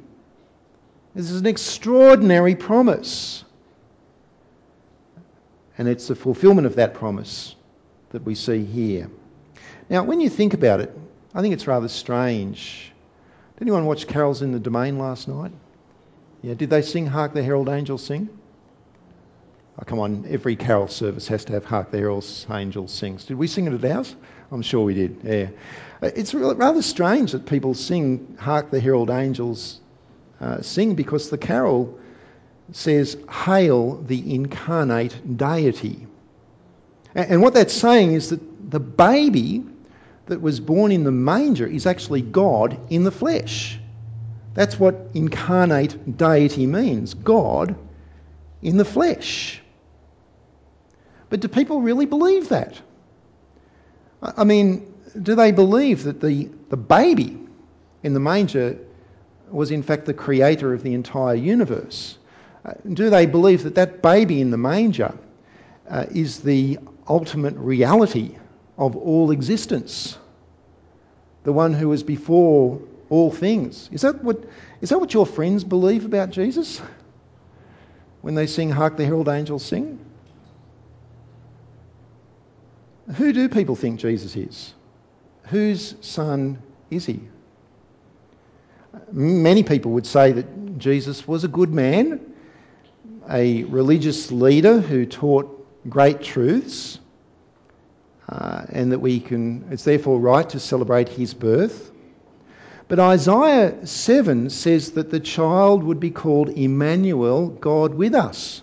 This 1.14 1.30
is 1.30 1.40
an 1.40 1.46
extraordinary 1.46 2.54
promise. 2.54 3.44
And 5.78 5.88
it's 5.88 6.08
the 6.08 6.14
fulfillment 6.14 6.66
of 6.66 6.76
that 6.76 6.94
promise 6.94 7.54
that 8.10 8.24
we 8.24 8.34
see 8.34 8.64
here. 8.64 9.10
Now, 9.88 10.04
when 10.04 10.20
you 10.20 10.28
think 10.28 10.54
about 10.54 10.80
it, 10.80 10.94
I 11.38 11.40
think 11.40 11.54
it's 11.54 11.68
rather 11.68 11.86
strange. 11.86 12.90
Did 13.54 13.68
anyone 13.68 13.86
watch 13.86 14.08
Carols 14.08 14.42
in 14.42 14.50
the 14.50 14.58
Domain 14.58 14.98
last 14.98 15.28
night? 15.28 15.52
Yeah, 16.42 16.54
did 16.54 16.68
they 16.68 16.82
sing 16.82 17.06
Hark 17.06 17.32
the 17.32 17.44
Herald 17.44 17.68
Angels 17.68 18.04
Sing? 18.04 18.28
Oh, 19.78 19.84
come 19.86 20.00
on, 20.00 20.26
every 20.28 20.56
carol 20.56 20.88
service 20.88 21.28
has 21.28 21.44
to 21.44 21.52
have 21.52 21.64
Hark 21.64 21.92
the 21.92 21.98
Herald 21.98 22.26
Angels 22.50 22.92
Sings. 22.92 23.24
Did 23.24 23.38
we 23.38 23.46
sing 23.46 23.68
it 23.68 23.72
at 23.72 23.84
ours? 23.88 24.16
I'm 24.50 24.62
sure 24.62 24.84
we 24.84 24.94
did, 24.94 25.20
yeah. 25.22 25.50
It's 26.02 26.34
rather 26.34 26.82
strange 26.82 27.30
that 27.30 27.46
people 27.46 27.74
sing 27.74 28.36
Hark 28.40 28.72
the 28.72 28.80
Herald 28.80 29.08
Angels 29.08 29.78
uh, 30.40 30.60
Sing 30.62 30.96
because 30.96 31.30
the 31.30 31.38
carol 31.38 32.00
says, 32.72 33.16
Hail 33.30 34.02
the 34.02 34.34
incarnate 34.34 35.36
deity. 35.36 36.04
And 37.14 37.42
what 37.42 37.54
that's 37.54 37.74
saying 37.74 38.14
is 38.14 38.30
that 38.30 38.70
the 38.72 38.80
baby 38.80 39.64
that 40.28 40.40
was 40.40 40.60
born 40.60 40.92
in 40.92 41.04
the 41.04 41.12
manger 41.12 41.66
is 41.66 41.86
actually 41.86 42.22
God 42.22 42.78
in 42.90 43.04
the 43.04 43.10
flesh. 43.10 43.78
That's 44.54 44.78
what 44.78 45.08
incarnate 45.14 46.16
deity 46.16 46.66
means 46.66 47.14
God 47.14 47.74
in 48.62 48.76
the 48.76 48.84
flesh. 48.84 49.60
But 51.30 51.40
do 51.40 51.48
people 51.48 51.80
really 51.80 52.06
believe 52.06 52.48
that? 52.50 52.80
I 54.22 54.44
mean, 54.44 54.92
do 55.22 55.34
they 55.34 55.52
believe 55.52 56.04
that 56.04 56.20
the, 56.20 56.50
the 56.70 56.76
baby 56.76 57.38
in 58.02 58.14
the 58.14 58.20
manger 58.20 58.78
was 59.50 59.70
in 59.70 59.82
fact 59.82 60.06
the 60.06 60.14
creator 60.14 60.74
of 60.74 60.82
the 60.82 60.94
entire 60.94 61.34
universe? 61.34 62.18
Uh, 62.64 62.72
do 62.92 63.08
they 63.08 63.26
believe 63.26 63.62
that 63.62 63.76
that 63.76 64.02
baby 64.02 64.40
in 64.40 64.50
the 64.50 64.58
manger 64.58 65.16
uh, 65.88 66.06
is 66.10 66.40
the 66.40 66.78
ultimate 67.08 67.54
reality 67.56 68.36
of 68.78 68.96
all 68.96 69.30
existence? 69.30 70.16
The 71.44 71.52
one 71.52 71.74
who 71.74 71.88
was 71.88 72.02
before 72.02 72.80
all 73.10 73.30
things. 73.30 73.88
Is 73.92 74.02
that 74.02 74.22
what, 74.22 74.44
is 74.80 74.90
that 74.90 74.98
what 74.98 75.12
your 75.12 75.26
friends 75.26 75.64
believe 75.64 76.04
about 76.04 76.30
Jesus 76.30 76.80
when 78.22 78.34
they 78.34 78.46
sing 78.46 78.70
Hark 78.70 78.96
the 78.96 79.04
Herald 79.04 79.28
Angels 79.28 79.64
Sing? 79.64 79.98
Who 83.16 83.32
do 83.32 83.48
people 83.48 83.74
think 83.74 83.98
Jesus 83.98 84.36
is? 84.36 84.74
Whose 85.44 85.94
son 86.02 86.62
is 86.90 87.06
he? 87.06 87.20
Many 89.12 89.62
people 89.62 89.92
would 89.92 90.06
say 90.06 90.32
that 90.32 90.78
Jesus 90.78 91.26
was 91.26 91.44
a 91.44 91.48
good 91.48 91.70
man, 91.70 92.20
a 93.30 93.64
religious 93.64 94.30
leader 94.30 94.80
who 94.80 95.06
taught 95.06 95.54
great 95.88 96.20
truths, 96.20 96.98
uh, 98.28 98.66
and 98.68 98.92
that 98.92 98.98
we 98.98 99.20
can, 99.20 99.68
it's 99.70 99.84
therefore 99.84 100.20
right 100.20 100.48
to 100.50 100.60
celebrate 100.60 101.08
his 101.08 101.32
birth. 101.34 101.90
But 102.86 102.98
Isaiah 102.98 103.86
7 103.86 104.50
says 104.50 104.92
that 104.92 105.10
the 105.10 105.20
child 105.20 105.82
would 105.84 106.00
be 106.00 106.10
called 106.10 106.48
Emmanuel, 106.50 107.48
God 107.48 107.94
with 107.94 108.14
us. 108.14 108.62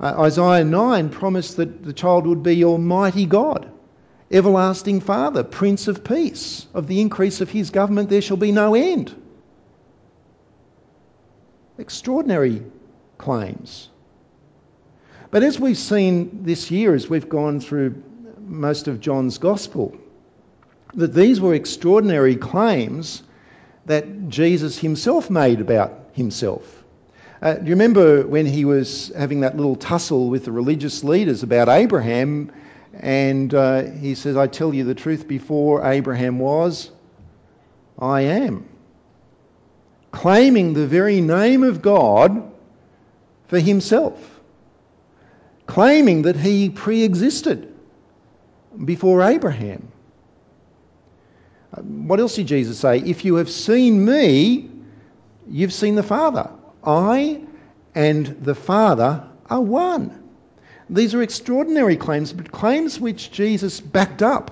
Uh, 0.00 0.14
Isaiah 0.20 0.64
9 0.64 1.08
promised 1.10 1.56
that 1.56 1.82
the 1.84 1.92
child 1.92 2.26
would 2.26 2.42
be 2.42 2.64
Almighty 2.64 3.26
God, 3.26 3.70
Everlasting 4.30 5.00
Father, 5.00 5.42
Prince 5.42 5.88
of 5.88 6.04
Peace. 6.04 6.66
Of 6.74 6.86
the 6.86 7.00
increase 7.00 7.40
of 7.40 7.50
his 7.50 7.70
government 7.70 8.08
there 8.08 8.22
shall 8.22 8.36
be 8.36 8.52
no 8.52 8.74
end. 8.74 9.14
Extraordinary 11.76 12.62
claims. 13.18 13.88
But 15.30 15.42
as 15.42 15.58
we've 15.60 15.78
seen 15.78 16.44
this 16.44 16.70
year, 16.70 16.94
as 16.94 17.08
we've 17.08 17.28
gone 17.28 17.60
through 17.60 18.02
most 18.48 18.88
of 18.88 19.00
John's 19.00 19.38
Gospel, 19.38 19.96
that 20.94 21.14
these 21.14 21.40
were 21.40 21.54
extraordinary 21.54 22.36
claims 22.36 23.22
that 23.86 24.28
Jesus 24.28 24.78
himself 24.78 25.30
made 25.30 25.60
about 25.60 26.10
himself. 26.12 26.84
Uh, 27.40 27.54
do 27.54 27.64
you 27.64 27.70
remember 27.70 28.26
when 28.26 28.46
he 28.46 28.64
was 28.64 29.12
having 29.16 29.40
that 29.40 29.56
little 29.56 29.76
tussle 29.76 30.28
with 30.28 30.44
the 30.44 30.52
religious 30.52 31.04
leaders 31.04 31.42
about 31.42 31.68
Abraham? 31.68 32.50
And 32.94 33.54
uh, 33.54 33.82
he 33.84 34.14
says, 34.14 34.36
I 34.36 34.48
tell 34.48 34.74
you 34.74 34.84
the 34.84 34.94
truth, 34.94 35.28
before 35.28 35.86
Abraham 35.86 36.38
was, 36.38 36.90
I 37.98 38.22
am. 38.22 38.68
Claiming 40.10 40.72
the 40.72 40.86
very 40.86 41.20
name 41.20 41.62
of 41.62 41.80
God 41.80 42.50
for 43.46 43.60
himself. 43.60 44.40
Claiming 45.66 46.22
that 46.22 46.36
he 46.36 46.70
pre 46.70 47.04
existed 47.04 47.67
before 48.84 49.22
Abraham. 49.22 49.88
What 51.76 52.20
else 52.20 52.36
did 52.36 52.46
Jesus 52.46 52.78
say? 52.78 52.98
If 52.98 53.24
you 53.24 53.36
have 53.36 53.50
seen 53.50 54.04
me, 54.04 54.70
you've 55.48 55.72
seen 55.72 55.94
the 55.94 56.02
Father. 56.02 56.50
I 56.84 57.42
and 57.94 58.26
the 58.26 58.54
Father 58.54 59.24
are 59.50 59.60
one. 59.60 60.22
These 60.90 61.14
are 61.14 61.22
extraordinary 61.22 61.96
claims, 61.96 62.32
but 62.32 62.50
claims 62.50 62.98
which 62.98 63.30
Jesus 63.30 63.80
backed 63.80 64.22
up 64.22 64.50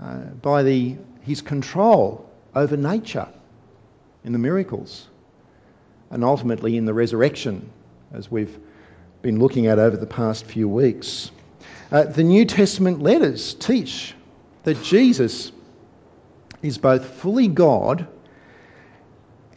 uh, 0.00 0.16
by 0.16 0.64
the, 0.64 0.96
his 1.20 1.42
control 1.42 2.28
over 2.54 2.76
nature 2.76 3.28
in 4.24 4.32
the 4.32 4.38
miracles 4.38 5.06
and 6.10 6.24
ultimately 6.24 6.76
in 6.76 6.84
the 6.84 6.94
resurrection, 6.94 7.70
as 8.12 8.30
we've 8.30 8.58
been 9.22 9.38
looking 9.38 9.66
at 9.66 9.78
over 9.78 9.96
the 9.96 10.06
past 10.06 10.44
few 10.44 10.68
weeks. 10.68 11.30
Uh, 11.92 12.04
the 12.04 12.22
New 12.22 12.46
Testament 12.46 13.02
letters 13.02 13.52
teach 13.52 14.14
that 14.62 14.82
Jesus 14.82 15.52
is 16.62 16.78
both 16.78 17.04
fully 17.04 17.48
God 17.48 18.06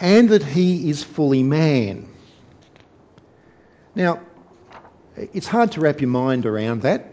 and 0.01 0.27
that 0.27 0.43
he 0.43 0.89
is 0.89 1.01
fully 1.01 1.43
man. 1.43 2.09
Now, 3.95 4.19
it's 5.15 5.47
hard 5.47 5.71
to 5.73 5.79
wrap 5.79 6.01
your 6.01 6.09
mind 6.09 6.45
around 6.45 6.81
that, 6.81 7.07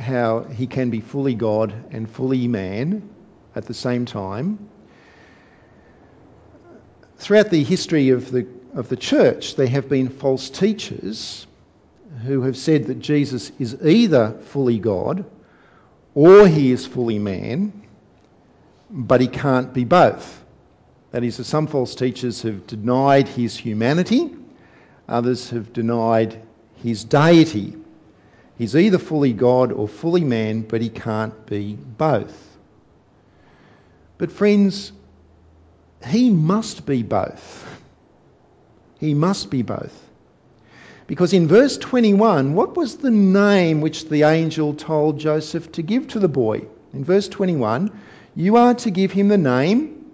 how 0.00 0.42
he 0.42 0.66
can 0.66 0.90
be 0.90 1.00
fully 1.00 1.36
God 1.36 1.72
and 1.92 2.10
fully 2.10 2.48
man 2.48 3.08
at 3.54 3.66
the 3.66 3.74
same 3.74 4.04
time. 4.04 4.68
Throughout 7.18 7.50
the 7.50 7.62
history 7.62 8.10
of 8.10 8.32
the, 8.32 8.48
of 8.74 8.88
the 8.88 8.96
church, 8.96 9.54
there 9.54 9.68
have 9.68 9.88
been 9.88 10.08
false 10.08 10.50
teachers 10.50 11.45
who 12.24 12.42
have 12.42 12.56
said 12.56 12.86
that 12.86 12.98
Jesus 12.98 13.52
is 13.58 13.76
either 13.84 14.32
fully 14.46 14.78
God 14.78 15.24
or 16.14 16.48
he 16.48 16.72
is 16.72 16.86
fully 16.86 17.18
man 17.18 17.86
but 18.90 19.20
he 19.20 19.28
can't 19.28 19.72
be 19.72 19.84
both. 19.84 20.44
That 21.10 21.24
is, 21.24 21.44
some 21.46 21.66
false 21.66 21.94
teachers 21.94 22.42
have 22.42 22.66
denied 22.66 23.28
his 23.28 23.56
humanity, 23.56 24.34
others 25.08 25.50
have 25.50 25.72
denied 25.72 26.42
his 26.76 27.04
deity. 27.04 27.76
He's 28.58 28.76
either 28.76 28.98
fully 28.98 29.32
God 29.32 29.72
or 29.72 29.86
fully 29.86 30.24
man, 30.24 30.62
but 30.62 30.80
he 30.80 30.88
can't 30.88 31.46
be 31.46 31.74
both. 31.74 32.56
But, 34.18 34.32
friends, 34.32 34.92
he 36.06 36.30
must 36.30 36.86
be 36.86 37.02
both. 37.02 37.64
He 38.98 39.12
must 39.12 39.50
be 39.50 39.62
both. 39.62 40.05
Because 41.06 41.32
in 41.32 41.46
verse 41.46 41.78
21, 41.78 42.54
what 42.54 42.76
was 42.76 42.96
the 42.96 43.10
name 43.10 43.80
which 43.80 44.08
the 44.08 44.24
angel 44.24 44.74
told 44.74 45.18
Joseph 45.20 45.70
to 45.72 45.82
give 45.82 46.08
to 46.08 46.18
the 46.18 46.28
boy? 46.28 46.66
In 46.92 47.04
verse 47.04 47.28
21, 47.28 47.92
you 48.34 48.56
are 48.56 48.74
to 48.74 48.90
give 48.90 49.12
him 49.12 49.28
the 49.28 49.38
name 49.38 50.04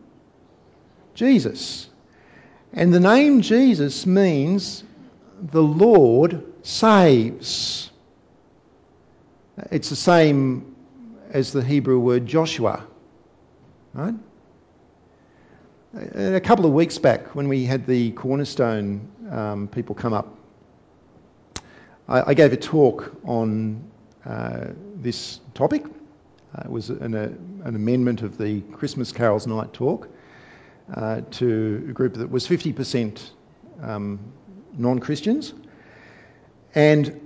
Jesus. 1.14 1.88
And 2.72 2.92
the 2.92 3.00
name 3.00 3.40
Jesus 3.42 4.06
means 4.06 4.84
the 5.40 5.62
Lord 5.62 6.44
saves. 6.62 7.90
It's 9.70 9.90
the 9.90 9.96
same 9.96 10.74
as 11.30 11.52
the 11.52 11.62
Hebrew 11.62 11.98
word 11.98 12.26
Joshua. 12.26 12.86
Right? 13.94 14.14
A 16.14 16.40
couple 16.40 16.64
of 16.64 16.72
weeks 16.72 16.96
back, 16.98 17.34
when 17.34 17.48
we 17.48 17.64
had 17.64 17.86
the 17.86 18.12
Cornerstone 18.12 19.08
um, 19.30 19.68
people 19.68 19.94
come 19.94 20.14
up, 20.14 20.38
I, 22.12 22.30
I, 22.30 22.34
gave 22.34 22.52
a 22.52 22.58
talk 22.58 23.10
on 23.24 23.82
uh, 24.26 24.66
this 24.96 25.40
topic. 25.54 25.86
Uh, 26.54 26.62
it 26.66 26.70
was 26.70 26.90
an, 26.90 27.14
uh, 27.14 27.32
an, 27.64 27.74
amendment 27.74 28.20
of 28.20 28.36
the 28.36 28.60
Christmas 28.60 29.10
Carols 29.12 29.46
Night 29.46 29.72
talk 29.72 30.10
uh, 30.94 31.22
to 31.30 31.86
a 31.88 31.92
group 31.92 32.12
that 32.14 32.30
was 32.30 32.46
50% 32.46 33.30
um, 33.80 34.20
non 34.74 34.98
Christians. 34.98 35.54
And 36.74 37.18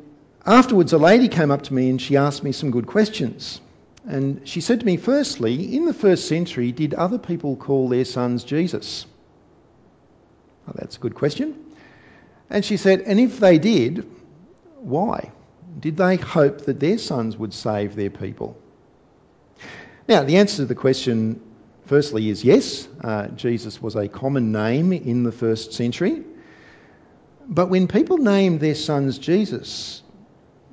afterwards, 0.46 0.92
a 0.92 0.98
lady 0.98 1.26
came 1.26 1.50
up 1.50 1.62
to 1.62 1.74
me 1.74 1.90
and 1.90 2.00
she 2.00 2.16
asked 2.16 2.44
me 2.44 2.52
some 2.52 2.70
good 2.70 2.86
questions. 2.86 3.60
And 4.08 4.46
she 4.46 4.60
said 4.60 4.78
to 4.78 4.86
me, 4.86 4.96
firstly, 4.96 5.74
in 5.74 5.86
the 5.86 5.94
first 5.94 6.28
century, 6.28 6.70
did 6.70 6.94
other 6.94 7.18
people 7.18 7.56
call 7.56 7.88
their 7.88 8.04
sons 8.04 8.44
Jesus? 8.44 9.04
Well, 10.64 10.76
that's 10.78 10.96
a 10.96 11.00
good 11.00 11.16
question. 11.16 11.74
And 12.50 12.64
she 12.64 12.76
said, 12.76 13.00
and 13.00 13.18
if 13.18 13.40
they 13.40 13.58
did, 13.58 14.08
why? 14.86 15.32
Did 15.80 15.96
they 15.96 16.16
hope 16.16 16.62
that 16.62 16.78
their 16.78 16.96
sons 16.96 17.36
would 17.36 17.52
save 17.52 17.96
their 17.96 18.08
people? 18.08 18.56
Now, 20.08 20.22
the 20.22 20.36
answer 20.36 20.58
to 20.58 20.66
the 20.66 20.76
question, 20.76 21.40
firstly, 21.86 22.30
is 22.30 22.44
yes. 22.44 22.86
Uh, 23.02 23.26
Jesus 23.28 23.82
was 23.82 23.96
a 23.96 24.06
common 24.06 24.52
name 24.52 24.92
in 24.92 25.24
the 25.24 25.32
first 25.32 25.72
century. 25.72 26.22
But 27.48 27.68
when 27.68 27.88
people 27.88 28.18
named 28.18 28.60
their 28.60 28.76
sons 28.76 29.18
Jesus, 29.18 30.04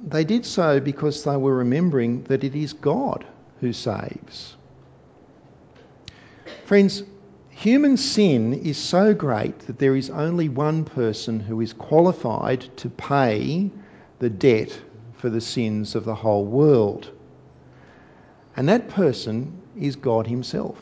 they 0.05 0.23
did 0.23 0.45
so 0.45 0.79
because 0.79 1.23
they 1.23 1.35
were 1.35 1.55
remembering 1.55 2.23
that 2.25 2.43
it 2.43 2.53
is 2.53 2.73
God 2.73 3.25
who 3.61 3.73
saves. 3.73 4.55
Friends, 6.65 7.01
human 7.49 7.97
sin 7.97 8.53
is 8.53 8.77
so 8.77 9.15
great 9.15 9.57
that 9.61 9.79
there 9.79 9.95
is 9.95 10.11
only 10.11 10.49
one 10.49 10.85
person 10.85 11.39
who 11.39 11.61
is 11.61 11.73
qualified 11.73 12.61
to 12.77 12.89
pay 12.89 13.71
the 14.19 14.29
debt 14.29 14.77
for 15.13 15.29
the 15.29 15.41
sins 15.41 15.95
of 15.95 16.05
the 16.05 16.15
whole 16.15 16.45
world. 16.45 17.11
And 18.55 18.69
that 18.69 18.89
person 18.89 19.61
is 19.77 19.95
God 19.95 20.27
Himself. 20.27 20.77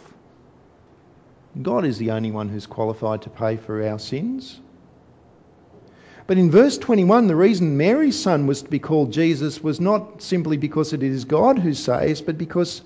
God 1.62 1.86
is 1.86 1.98
the 1.98 2.12
only 2.12 2.32
one 2.32 2.50
who's 2.50 2.68
qualified 2.68 3.24
to 3.24 3.30
pay 3.30 3.58
for 3.58 3.86
our 3.88 4.00
sins. 4.00 4.60
But 6.28 6.38
in 6.38 6.50
verse 6.50 6.78
21, 6.78 7.28
the 7.28 7.36
reason 7.36 7.78
Mary's 7.78 8.18
son 8.18 8.48
was 8.48 8.62
to 8.62 8.70
be 8.70 8.80
called 8.80 9.12
Jesus 9.12 9.62
was 9.62 9.82
not 9.82 10.22
simply 10.22 10.58
because 10.58 10.94
it 10.94 11.04
is 11.04 11.26
God 11.26 11.60
who 11.60 11.74
saves, 11.74 12.22
but 12.22 12.38
because 12.38 12.82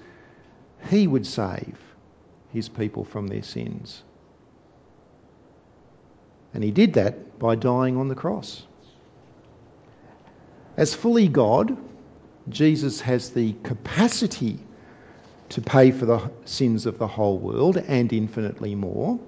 he 0.89 1.05
would 1.05 1.27
save 1.27 1.77
his 2.51 2.69
people 2.69 3.03
from 3.03 3.27
their 3.27 3.43
sins. 3.43 4.01
And 6.53 6.63
he 6.63 6.71
did 6.71 6.93
that 6.93 7.37
by 7.37 7.55
dying 7.55 7.97
on 7.97 8.07
the 8.07 8.15
cross. 8.15 8.63
As 10.77 10.93
fully 10.93 11.27
God, 11.27 11.77
Jesus 12.49 13.01
has 13.01 13.29
the 13.31 13.53
capacity 13.63 14.59
to 15.49 15.61
pay 15.61 15.91
for 15.91 16.05
the 16.05 16.31
sins 16.45 16.85
of 16.85 16.97
the 16.97 17.07
whole 17.07 17.37
world 17.37 17.77
and 17.77 18.11
infinitely 18.11 18.75
more. 18.75 19.19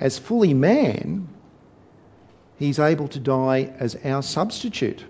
As 0.00 0.18
fully 0.18 0.54
man, 0.54 1.28
He's 2.58 2.78
able 2.78 3.08
to 3.08 3.20
die 3.20 3.72
as 3.78 3.96
our 4.04 4.22
substitute. 4.22 5.04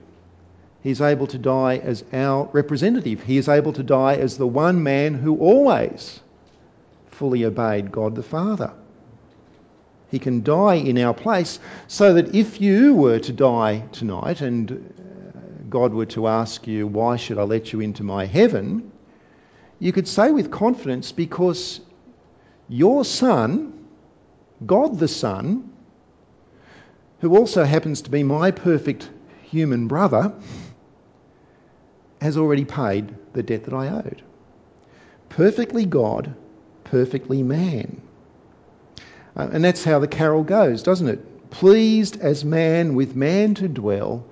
He's 0.83 1.01
able 1.01 1.27
to 1.29 1.39
die 1.39 1.77
as 1.79 2.05
our 2.13 2.49
representative. 2.53 3.23
He 3.23 3.37
is 3.37 3.49
able 3.49 3.73
to 3.75 3.83
die 3.83 4.17
as 4.17 4.37
the 4.37 4.47
one 4.47 4.83
man 4.83 5.15
who 5.15 5.37
always 5.39 6.21
fully 7.11 7.45
obeyed 7.45 7.93
God 7.93 8.15
the 8.15 8.23
Father. 8.23 8.73
He 10.13 10.19
can 10.19 10.43
die 10.43 10.75
in 10.75 10.99
our 10.99 11.15
place 11.15 11.59
so 11.89 12.13
that 12.15 12.35
if 12.35 12.61
you 12.61 12.95
were 12.95 13.19
to 13.19 13.33
die 13.33 13.79
tonight 13.93 14.43
and 14.43 14.71
uh, 14.71 15.39
God 15.71 15.95
were 15.95 16.07
to 16.07 16.29
ask 16.29 16.67
you, 16.67 16.87
Why 16.87 17.17
should 17.17 17.39
I 17.39 17.45
let 17.45 17.73
you 17.73 17.81
into 17.81 18.05
my 18.05 18.27
heaven? 18.27 18.93
you 19.79 19.91
could 19.91 20.07
say 20.07 20.31
with 20.31 20.51
confidence, 20.51 21.13
Because 21.13 21.81
your 22.69 23.07
Son, 23.07 23.87
God 24.67 24.99
the 24.99 25.09
Son, 25.09 25.73
who 27.21 27.35
also 27.35 27.65
happens 27.65 28.03
to 28.03 28.11
be 28.11 28.23
my 28.23 28.51
perfect 28.51 29.09
human 29.45 29.89
brother, 29.89 30.35
has 32.21 32.37
already 32.37 32.67
paid 32.67 33.15
the 33.33 33.43
debt 33.43 33.65
that 33.65 33.73
I 33.73 33.89
owed. 33.89 34.23
Perfectly 35.31 35.87
God, 35.87 36.35
perfectly 36.85 37.43
man. 37.43 38.03
Uh, 39.37 39.49
and 39.53 39.65
that's 39.65 39.85
how 39.85 39.99
the 39.99 40.09
carol 40.09 40.43
goes, 40.43 40.83
doesn't 40.83 41.09
it? 41.09 41.51
Pleased 41.51 42.21
as 42.21 42.45
man 42.45 42.95
with 42.95 43.17
man 43.17 43.55
to 43.57 43.69
dwell, 43.69 44.25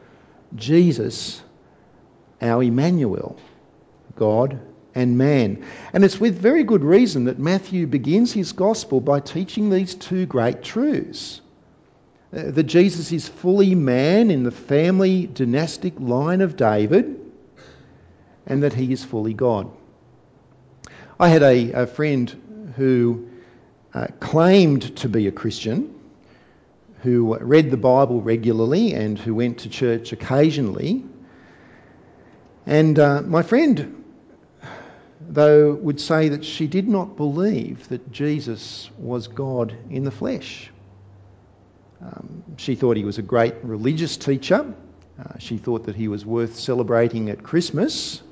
Jesus, 0.54 1.42
our 2.40 2.62
Emmanuel, 2.62 3.38
God 4.16 4.60
and 4.94 5.16
man. 5.16 5.64
And 5.92 6.04
it's 6.04 6.20
with 6.20 6.38
very 6.38 6.64
good 6.64 6.82
reason 6.82 7.24
that 7.24 7.38
Matthew 7.38 7.86
begins 7.86 8.32
his 8.32 8.52
gospel 8.52 9.00
by 9.00 9.20
teaching 9.20 9.70
these 9.70 9.94
two 9.94 10.26
great 10.26 10.62
truths. 10.62 11.40
Uh, 12.32 12.50
that 12.50 12.64
Jesus 12.64 13.10
is 13.10 13.28
fully 13.28 13.74
man 13.74 14.30
in 14.30 14.44
the 14.44 14.52
family 14.52 15.26
dynastic 15.26 15.98
line 15.98 16.40
of 16.40 16.56
David, 16.56 17.18
and 18.46 18.62
that 18.62 18.72
he 18.72 18.92
is 18.92 19.04
fully 19.04 19.34
God. 19.34 19.70
I 21.18 21.28
had 21.28 21.42
a, 21.42 21.72
a 21.72 21.86
friend 21.86 22.72
who 22.76 23.29
uh, 23.94 24.06
claimed 24.20 24.96
to 24.98 25.08
be 25.08 25.26
a 25.26 25.32
Christian, 25.32 25.94
who 27.02 27.36
read 27.38 27.70
the 27.70 27.76
Bible 27.76 28.20
regularly 28.20 28.92
and 28.92 29.18
who 29.18 29.34
went 29.34 29.58
to 29.60 29.68
church 29.68 30.12
occasionally. 30.12 31.04
And 32.66 32.98
uh, 32.98 33.22
my 33.22 33.42
friend, 33.42 34.04
though, 35.20 35.72
would 35.72 36.00
say 36.00 36.28
that 36.28 36.44
she 36.44 36.66
did 36.66 36.88
not 36.88 37.16
believe 37.16 37.88
that 37.88 38.12
Jesus 38.12 38.90
was 38.98 39.28
God 39.28 39.74
in 39.88 40.04
the 40.04 40.10
flesh. 40.10 40.70
Um, 42.02 42.44
she 42.56 42.74
thought 42.74 42.96
he 42.96 43.04
was 43.04 43.18
a 43.18 43.22
great 43.22 43.54
religious 43.62 44.16
teacher. 44.16 44.74
Uh, 45.18 45.38
she 45.38 45.58
thought 45.58 45.84
that 45.84 45.96
he 45.96 46.08
was 46.08 46.24
worth 46.24 46.56
celebrating 46.56 47.30
at 47.30 47.42
Christmas, 47.42 48.22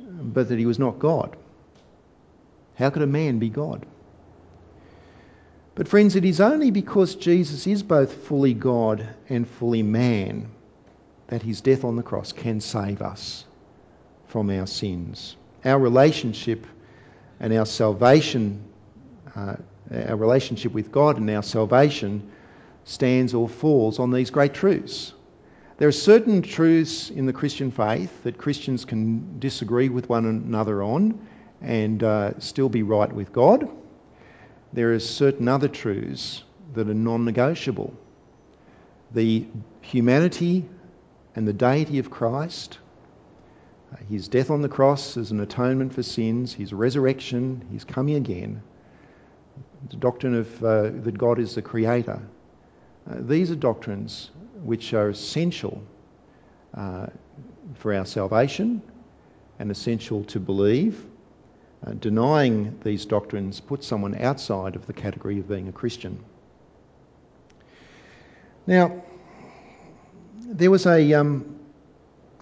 but 0.00 0.48
that 0.48 0.58
he 0.58 0.66
was 0.66 0.78
not 0.78 0.98
God. 0.98 1.36
How 2.76 2.90
could 2.90 3.02
a 3.02 3.06
man 3.06 3.38
be 3.38 3.48
God? 3.48 3.86
But, 5.76 5.86
friends, 5.86 6.16
it 6.16 6.24
is 6.24 6.40
only 6.40 6.72
because 6.72 7.14
Jesus 7.14 7.66
is 7.66 7.82
both 7.84 8.12
fully 8.12 8.54
God 8.54 9.08
and 9.28 9.46
fully 9.46 9.84
man 9.84 10.48
that 11.28 11.42
his 11.42 11.60
death 11.60 11.84
on 11.84 11.96
the 11.96 12.02
cross 12.02 12.32
can 12.32 12.60
save 12.60 13.02
us 13.02 13.44
from 14.26 14.50
our 14.50 14.66
sins. 14.66 15.36
Our 15.64 15.78
relationship 15.78 16.66
and 17.38 17.52
our 17.52 17.66
salvation 17.66 18.64
uh, 19.36 19.56
our 19.92 20.16
relationship 20.16 20.72
with 20.72 20.90
God 20.90 21.18
and 21.18 21.28
our 21.30 21.42
salvation 21.42 22.30
stands 22.84 23.34
or 23.34 23.48
falls 23.48 23.98
on 23.98 24.10
these 24.10 24.30
great 24.30 24.54
truths. 24.54 25.12
There 25.78 25.88
are 25.88 25.92
certain 25.92 26.42
truths 26.42 27.10
in 27.10 27.26
the 27.26 27.32
Christian 27.32 27.70
faith 27.70 28.22
that 28.24 28.38
Christians 28.38 28.84
can 28.84 29.38
disagree 29.38 29.88
with 29.88 30.08
one 30.08 30.24
another 30.24 30.82
on 30.82 31.20
and 31.60 32.02
uh, 32.02 32.38
still 32.40 32.68
be 32.68 32.82
right 32.82 33.12
with 33.12 33.32
God. 33.32 33.68
There 34.76 34.92
are 34.92 35.00
certain 35.00 35.48
other 35.48 35.66
truths 35.66 36.44
that 36.74 36.88
are 36.88 36.94
non 36.94 37.24
negotiable. 37.24 37.92
The 39.12 39.44
humanity 39.80 40.64
and 41.34 41.48
the 41.48 41.52
deity 41.52 41.98
of 41.98 42.10
Christ, 42.10 42.78
uh, 43.92 43.96
his 44.08 44.28
death 44.28 44.50
on 44.50 44.62
the 44.62 44.68
cross 44.68 45.16
as 45.16 45.32
an 45.32 45.40
atonement 45.40 45.92
for 45.94 46.04
sins, 46.04 46.52
his 46.52 46.72
resurrection, 46.72 47.66
his 47.72 47.82
coming 47.82 48.14
again 48.14 48.62
the 49.88 49.96
doctrine 49.96 50.34
of 50.34 50.64
uh, 50.64 50.90
that 51.02 51.16
God 51.16 51.38
is 51.38 51.54
the 51.54 51.62
creator. 51.62 52.20
Uh, 53.08 53.16
these 53.20 53.50
are 53.50 53.56
doctrines 53.56 54.30
which 54.62 54.94
are 54.94 55.10
essential 55.10 55.82
uh, 56.74 57.06
for 57.74 57.94
our 57.94 58.04
salvation 58.04 58.82
and 59.58 59.70
essential 59.70 60.24
to 60.24 60.40
believe. 60.40 61.04
Uh, 61.84 61.92
denying 61.92 62.78
these 62.82 63.04
doctrines 63.04 63.60
puts 63.60 63.86
someone 63.86 64.14
outside 64.20 64.76
of 64.76 64.86
the 64.86 64.92
category 64.92 65.38
of 65.38 65.48
being 65.48 65.68
a 65.68 65.72
Christian. 65.72 66.18
Now, 68.66 69.02
there 70.40 70.70
was 70.70 70.86
a 70.86 71.12
um, 71.14 71.58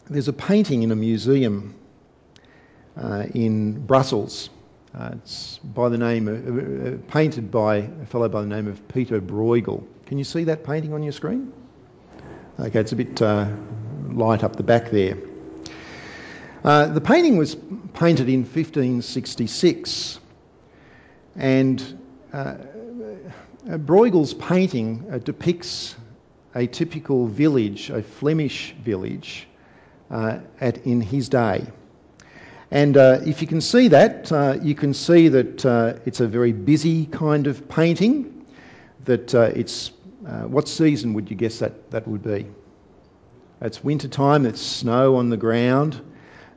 there's 0.07 0.29
a 0.29 0.33
painting 0.33 0.83
in 0.83 0.91
a 0.91 0.97
museum 0.97 1.75
uh, 2.97 3.27
in 3.35 3.85
Brussels. 3.87 4.51
Uh, 4.95 5.11
it's 5.15 5.59
by 5.59 5.89
the 5.89 5.99
name 5.99 6.29
of, 6.29 6.47
uh, 6.47 6.91
uh, 6.91 6.99
painted 7.09 7.51
by 7.51 7.77
a 7.77 8.07
fellow 8.07 8.29
by 8.29 8.41
the 8.41 8.47
name 8.47 8.69
of 8.69 8.87
Peter 8.89 9.21
Bruegel. 9.21 9.85
Can 10.07 10.19
you 10.19 10.25
see 10.25 10.45
that 10.45 10.65
painting 10.65 10.93
on 10.93 11.03
your 11.03 11.13
screen? 11.13 11.53
Okay, 12.61 12.79
it's 12.79 12.93
a 12.93 12.97
bit 12.97 13.21
uh, 13.21 13.49
light 14.11 14.45
up 14.45 14.55
the 14.55 14.63
back 14.63 14.91
there. 14.91 15.19
Uh, 16.65 16.87
the 16.87 17.01
painting 17.01 17.37
was 17.37 17.55
painted 17.93 18.29
in 18.31 18.41
1566, 18.41 20.19
and 21.37 21.99
Bruegel's 23.67 24.33
painting 24.33 25.21
depicts 25.25 25.95
a 26.55 26.67
typical 26.67 27.27
village, 27.27 27.91
a 27.91 28.03
Flemish 28.03 28.75
village, 28.83 29.47
uh, 30.11 30.39
at, 30.61 30.79
in 30.87 31.03
his 31.03 31.29
day. 31.29 31.67
And 32.71 32.97
uh, 32.97 33.21
if 33.27 33.43
you 33.43 33.47
can 33.47 33.61
see 33.61 33.89
that, 33.89 34.33
uh, 34.33 34.57
you 34.63 34.75
can 34.75 34.95
see 34.95 35.29
that 35.29 35.67
uh, 35.67 35.95
it's 36.07 36.21
a 36.21 36.27
very 36.27 36.53
busy 36.53 37.07
kind 37.07 37.47
of 37.47 37.69
painting. 37.69 38.47
That 39.05 39.35
uh, 39.35 39.51
it's 39.55 39.93
uh, 40.27 40.43
what 40.43 40.67
season 40.69 41.13
would 41.13 41.29
you 41.29 41.37
guess 41.37 41.59
that 41.59 41.91
that 41.91 42.09
would 42.09 42.23
be? 42.23 42.47
It's 43.61 43.85
winter 43.85 44.09
time. 44.09 44.47
It's 44.47 44.63
snow 44.63 45.17
on 45.17 45.29
the 45.29 45.37
ground. 45.37 46.01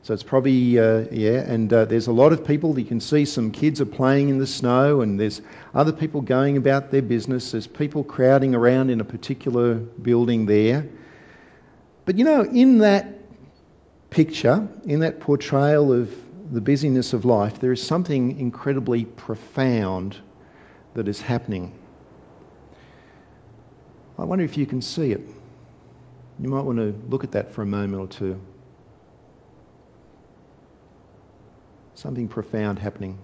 So 0.04 0.14
it's 0.14 0.24
probably, 0.24 0.80
uh, 0.80 1.06
yeah, 1.12 1.40
and 1.40 1.72
uh, 1.74 1.86
there's 1.86 2.08
a 2.08 2.14
lot 2.14 2.32
of 2.32 2.46
people. 2.46 2.80
You 2.80 2.86
can 2.86 3.02
see 3.02 3.26
some 3.26 3.52
kids 3.52 3.82
are 3.82 3.86
playing 3.86 4.30
in 4.30 4.38
the 4.38 4.48
snow, 4.48 5.02
and 5.02 5.20
there's 5.20 5.42
other 5.74 5.92
people 5.92 6.22
going 6.22 6.56
about 6.56 6.92
their 6.92 7.02
business. 7.02 7.52
There's 7.52 7.68
people 7.68 8.04
crowding 8.04 8.56
around 8.56 8.90
in 8.90 9.02
a 9.02 9.04
particular 9.04 9.76
building 9.76 10.46
there. 10.46 10.88
But 12.06 12.18
you 12.18 12.24
know, 12.24 12.44
in 12.44 12.78
that 12.78 13.18
picture, 14.10 14.66
in 14.86 15.02
that 15.02 15.20
portrayal 15.20 15.92
of 15.92 16.10
the 16.54 16.62
busyness 16.62 17.12
of 17.12 17.26
life, 17.26 17.60
there 17.60 17.74
is 17.74 17.86
something 17.86 18.40
incredibly 18.40 19.04
profound 19.04 20.16
that 20.94 21.08
is 21.10 21.20
happening. 21.20 21.78
I 24.18 24.24
wonder 24.24 24.46
if 24.46 24.58
you 24.58 24.66
can 24.66 24.82
see 24.82 25.12
it. 25.12 25.22
You 26.40 26.50
might 26.50 26.62
want 26.62 26.78
to 26.78 26.96
look 27.10 27.24
at 27.24 27.32
that 27.34 27.52
for 27.52 27.62
a 27.62 27.66
moment 27.66 28.02
or 28.02 28.08
two. 28.08 28.40
Something 31.98 32.28
profound 32.28 32.78
happening. 32.78 33.18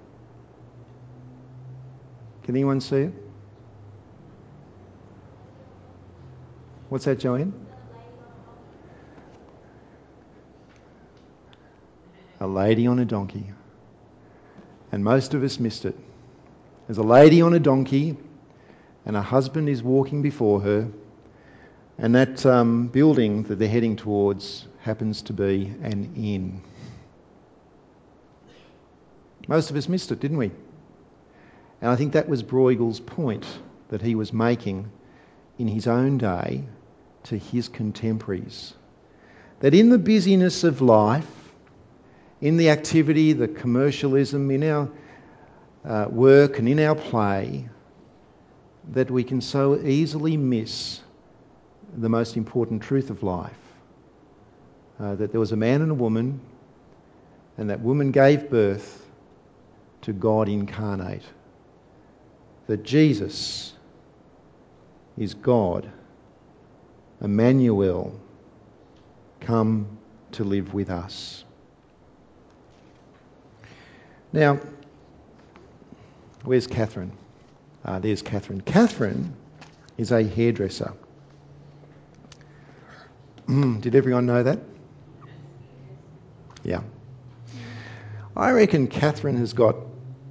Can 2.41 2.55
anyone 2.55 2.81
see 2.81 3.01
it? 3.01 3.13
What's 6.89 7.05
that, 7.05 7.19
Joanne? 7.19 7.53
A 12.39 12.47
lady 12.47 12.87
on 12.87 12.97
a 12.97 13.05
donkey. 13.05 13.45
And 14.91 15.03
most 15.03 15.35
of 15.35 15.43
us 15.43 15.59
missed 15.59 15.85
it. 15.85 15.95
There's 16.87 16.97
a 16.97 17.03
lady 17.03 17.43
on 17.43 17.53
a 17.53 17.59
donkey, 17.59 18.17
and 19.05 19.15
her 19.15 19.21
husband 19.21 19.69
is 19.69 19.83
walking 19.83 20.23
before 20.23 20.59
her, 20.61 20.87
and 21.99 22.15
that 22.15 22.43
um, 22.47 22.87
building 22.87 23.43
that 23.43 23.59
they're 23.59 23.67
heading 23.67 23.97
towards 23.97 24.67
happens 24.79 25.21
to 25.21 25.33
be 25.33 25.71
an 25.83 26.11
inn. 26.15 26.63
Most 29.47 29.69
of 29.69 29.75
us 29.75 29.89
missed 29.89 30.11
it, 30.11 30.19
didn't 30.19 30.37
we? 30.37 30.51
And 31.81 31.91
I 31.91 31.95
think 31.95 32.13
that 32.13 32.29
was 32.29 32.43
Bruegel's 32.43 32.99
point 32.99 33.45
that 33.89 34.01
he 34.01 34.15
was 34.15 34.31
making 34.31 34.89
in 35.57 35.67
his 35.67 35.87
own 35.87 36.17
day 36.17 36.63
to 37.23 37.37
his 37.37 37.67
contemporaries. 37.67 38.73
That 39.59 39.73
in 39.73 39.89
the 39.89 39.97
busyness 39.97 40.63
of 40.63 40.81
life, 40.81 41.27
in 42.41 42.57
the 42.57 42.69
activity, 42.69 43.33
the 43.33 43.47
commercialism, 43.47 44.49
in 44.51 44.63
our 44.63 44.89
uh, 45.85 46.07
work 46.09 46.59
and 46.59 46.67
in 46.67 46.79
our 46.79 46.95
play, 46.95 47.67
that 48.93 49.11
we 49.11 49.23
can 49.23 49.41
so 49.41 49.79
easily 49.79 50.37
miss 50.37 51.01
the 51.97 52.09
most 52.09 52.37
important 52.37 52.81
truth 52.81 53.09
of 53.09 53.23
life. 53.23 53.57
Uh, 54.99 55.15
that 55.15 55.31
there 55.31 55.39
was 55.39 55.51
a 55.51 55.57
man 55.57 55.81
and 55.81 55.91
a 55.91 55.95
woman, 55.95 56.39
and 57.57 57.69
that 57.69 57.81
woman 57.81 58.11
gave 58.11 58.49
birth 58.49 59.02
to 60.03 60.13
God 60.13 60.47
incarnate. 60.47 61.23
That 62.67 62.83
Jesus 62.83 63.73
is 65.17 65.33
God, 65.33 65.89
Emmanuel, 67.21 68.19
come 69.41 69.97
to 70.33 70.43
live 70.43 70.73
with 70.73 70.89
us. 70.89 71.43
Now, 74.31 74.59
where's 76.43 76.67
Catherine? 76.67 77.11
Ah, 77.85 77.99
there's 77.99 78.21
Catherine. 78.21 78.61
Catherine 78.61 79.35
is 79.97 80.11
a 80.11 80.23
hairdresser. 80.23 80.93
Did 83.47 83.93
everyone 83.93 84.25
know 84.25 84.41
that? 84.41 84.59
Yeah. 86.63 86.81
I 88.35 88.51
reckon 88.51 88.87
Catherine 88.87 89.37
has 89.37 89.53
got 89.53 89.75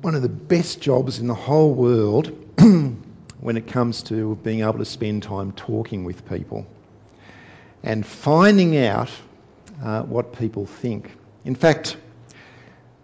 one 0.03 0.17
of 0.17 0.23
the 0.23 0.29
best 0.29 0.81
jobs 0.81 1.21
in 1.21 1.29
the 1.29 1.35
whole 1.35 1.73
world 1.73 2.37
when 3.41 3.57
it 3.57 3.69
comes 3.69 4.03
to 4.03 4.35
being 4.43 4.61
able 4.61 4.79
to 4.79 4.85
spend 4.85 5.23
time 5.23 5.53
talking 5.53 6.05
with 6.05 6.29
people 6.29 6.67
and 7.85 8.05
finding 8.05 8.77
out 8.77 9.09
uh, 9.83 10.03
what 10.03 10.37
people 10.37 10.67
think. 10.67 11.13
In 11.45 11.55
fact, 11.55 11.97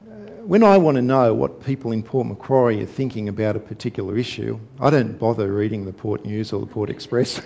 uh, 0.08 0.12
when 0.42 0.64
I 0.64 0.76
want 0.76 0.96
to 0.96 1.02
know 1.02 1.32
what 1.34 1.64
people 1.64 1.92
in 1.92 2.02
Port 2.02 2.26
Macquarie 2.26 2.82
are 2.82 2.86
thinking 2.86 3.28
about 3.28 3.54
a 3.54 3.60
particular 3.60 4.18
issue, 4.18 4.58
I 4.80 4.90
don't 4.90 5.16
bother 5.20 5.52
reading 5.52 5.84
the 5.84 5.92
Port 5.92 6.24
News 6.24 6.52
or 6.52 6.60
the 6.60 6.66
Port 6.66 6.90
Express. 6.90 7.40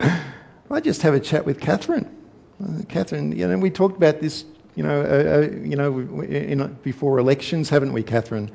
I 0.00 0.80
just 0.80 1.02
have 1.02 1.12
a 1.12 1.20
chat 1.20 1.44
with 1.44 1.60
Catherine. 1.60 2.14
Uh, 2.62 2.82
Catherine, 2.88 3.36
you 3.36 3.46
know, 3.46 3.58
we 3.58 3.68
talked 3.68 3.98
about 3.98 4.20
this 4.20 4.46
you 4.78 4.84
know, 4.84 5.00
uh, 5.00 5.04
uh, 5.04 5.56
you 5.60 5.74
know, 5.74 5.98
in, 6.22 6.78
before 6.84 7.18
elections, 7.18 7.68
haven't 7.68 7.92
we, 7.92 8.04
Catherine? 8.04 8.48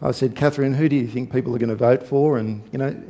I 0.00 0.12
said, 0.12 0.34
Catherine, 0.34 0.72
who 0.72 0.88
do 0.88 0.96
you 0.96 1.06
think 1.06 1.30
people 1.30 1.54
are 1.54 1.58
going 1.58 1.68
to 1.68 1.76
vote 1.76 2.02
for? 2.02 2.38
And 2.38 2.62
you 2.72 2.78
know, 2.78 3.02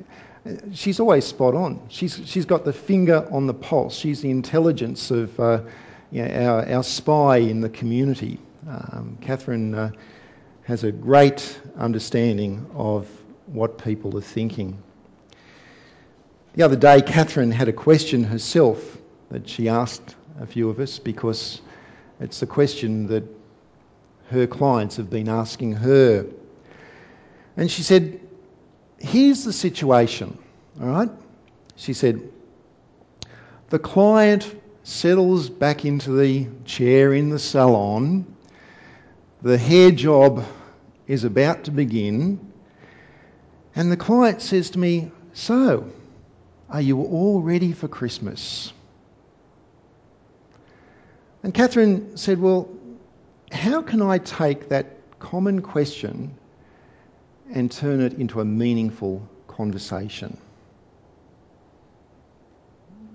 she's 0.72 0.98
always 0.98 1.24
spot 1.24 1.54
on. 1.54 1.80
She's 1.90 2.20
she's 2.24 2.44
got 2.44 2.64
the 2.64 2.72
finger 2.72 3.28
on 3.30 3.46
the 3.46 3.54
pulse. 3.54 3.96
She's 3.96 4.20
the 4.20 4.30
intelligence 4.30 5.12
of 5.12 5.38
uh, 5.38 5.62
you 6.10 6.24
know, 6.24 6.44
our 6.44 6.68
our 6.68 6.82
spy 6.82 7.36
in 7.36 7.60
the 7.60 7.68
community. 7.68 8.40
Um, 8.68 9.16
Catherine 9.20 9.72
uh, 9.72 9.92
has 10.64 10.82
a 10.82 10.90
great 10.90 11.60
understanding 11.78 12.68
of 12.74 13.06
what 13.46 13.78
people 13.78 14.18
are 14.18 14.28
thinking. 14.34 14.82
The 16.54 16.64
other 16.64 16.74
day, 16.74 17.00
Catherine 17.00 17.52
had 17.52 17.68
a 17.68 17.72
question 17.72 18.24
herself 18.24 18.98
that 19.30 19.48
she 19.48 19.68
asked 19.68 20.16
a 20.40 20.46
few 20.46 20.68
of 20.68 20.80
us 20.80 20.98
because 20.98 21.60
it's 22.20 22.40
the 22.40 22.46
question 22.46 23.06
that 23.08 23.24
her 24.30 24.46
clients 24.46 24.96
have 24.96 25.10
been 25.10 25.28
asking 25.28 25.72
her. 25.72 26.26
And 27.56 27.70
she 27.70 27.82
said, 27.82 28.20
Here's 28.98 29.44
the 29.44 29.52
situation, 29.52 30.36
all 30.80 30.88
right? 30.88 31.10
She 31.76 31.92
said, 31.92 32.20
The 33.68 33.78
client 33.78 34.54
settles 34.82 35.50
back 35.50 35.84
into 35.84 36.12
the 36.12 36.46
chair 36.64 37.12
in 37.12 37.28
the 37.28 37.38
salon. 37.38 38.26
The 39.42 39.58
hair 39.58 39.90
job 39.90 40.44
is 41.06 41.24
about 41.24 41.64
to 41.64 41.70
begin. 41.70 42.52
And 43.74 43.92
the 43.92 43.96
client 43.96 44.40
says 44.40 44.70
to 44.70 44.78
me, 44.78 45.10
So, 45.34 45.90
are 46.70 46.80
you 46.80 47.02
all 47.02 47.42
ready 47.42 47.72
for 47.72 47.88
Christmas? 47.88 48.72
And 51.46 51.54
Catherine 51.54 52.16
said, 52.16 52.40
Well, 52.40 52.68
how 53.52 53.80
can 53.80 54.02
I 54.02 54.18
take 54.18 54.68
that 54.70 54.96
common 55.20 55.62
question 55.62 56.34
and 57.54 57.70
turn 57.70 58.00
it 58.00 58.14
into 58.14 58.40
a 58.40 58.44
meaningful 58.44 59.24
conversation? 59.46 60.38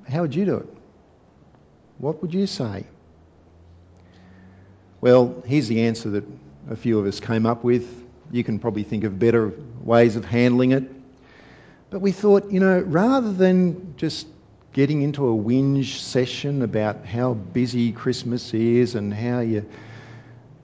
How 0.07 0.21
would 0.21 0.33
you 0.33 0.45
do 0.45 0.55
it? 0.59 0.67
What 1.97 2.21
would 2.21 2.33
you 2.33 2.47
say? 2.47 2.85
Well, 5.01 5.43
here's 5.45 5.67
the 5.67 5.81
answer 5.81 6.11
that 6.11 6.23
a 6.69 6.77
few 6.77 6.99
of 6.99 7.05
us 7.07 7.19
came 7.19 7.45
up 7.45 7.65
with. 7.65 7.85
You 8.31 8.45
can 8.45 8.59
probably 8.59 8.83
think 8.83 9.03
of 9.03 9.19
better 9.19 9.51
ways 9.83 10.15
of 10.15 10.23
handling 10.23 10.71
it. 10.71 10.89
But 11.89 11.99
we 11.99 12.13
thought, 12.13 12.49
you 12.49 12.61
know, 12.61 12.79
rather 12.79 13.33
than 13.33 13.93
just 13.97 14.25
getting 14.73 15.01
into 15.01 15.27
a 15.27 15.33
whinge 15.33 15.99
session 15.99 16.61
about 16.61 17.05
how 17.05 17.33
busy 17.33 17.91
Christmas 17.91 18.53
is 18.53 18.95
and 18.95 19.13
how 19.13 19.41
you're 19.41 19.65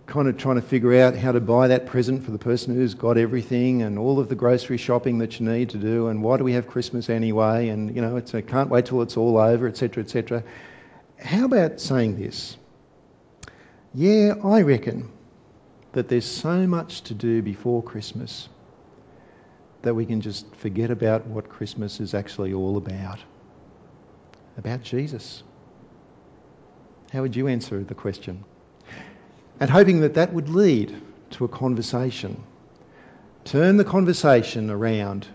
kind 0.05 0.29
of 0.29 0.37
trying 0.37 0.55
to 0.55 0.61
figure 0.61 1.01
out 1.01 1.15
how 1.17 1.33
to 1.33 1.41
buy 1.41 1.67
that 1.67 1.87
present 1.87 2.23
for 2.23 2.31
the 2.31 2.37
person 2.37 2.73
who's 2.73 2.93
got 2.93 3.17
everything 3.17 3.81
and 3.81 3.99
all 3.99 4.19
of 4.19 4.29
the 4.29 4.35
grocery 4.35 4.77
shopping 4.77 5.17
that 5.17 5.37
you 5.37 5.45
need 5.45 5.71
to 5.71 5.77
do 5.77 6.07
and 6.07 6.23
why 6.23 6.37
do 6.37 6.45
we 6.45 6.53
have 6.53 6.67
Christmas 6.67 7.09
anyway 7.09 7.67
and 7.67 7.93
you 7.93 8.01
know 8.01 8.15
it's 8.15 8.33
I 8.33 8.39
can't 8.41 8.69
wait 8.69 8.85
till 8.85 9.01
it's 9.01 9.17
all 9.17 9.37
over 9.37 9.67
etc 9.67 10.03
etc 10.03 10.43
how 11.19 11.43
about 11.43 11.81
saying 11.81 12.17
this? 12.17 12.55
Yeah 13.93 14.35
I 14.41 14.61
reckon 14.61 15.11
that 15.91 16.07
there's 16.07 16.25
so 16.25 16.65
much 16.65 17.01
to 17.03 17.13
do 17.13 17.41
before 17.41 17.83
Christmas 17.83 18.47
that 19.81 19.93
we 19.93 20.05
can 20.05 20.21
just 20.21 20.55
forget 20.55 20.91
about 20.91 21.25
what 21.27 21.49
Christmas 21.49 21.99
is 21.99 22.13
actually 22.13 22.53
all 22.53 22.77
about 22.77 23.19
about 24.57 24.81
Jesus? 24.83 25.43
How 27.13 27.21
would 27.21 27.35
you 27.35 27.47
answer 27.47 27.83
the 27.83 27.95
question? 27.95 28.43
And 29.59 29.69
hoping 29.69 30.01
that 30.01 30.15
that 30.15 30.33
would 30.33 30.49
lead 30.49 30.95
to 31.31 31.45
a 31.45 31.47
conversation. 31.47 32.43
Turn 33.45 33.77
the 33.77 33.85
conversation 33.85 34.69
around 34.69 35.27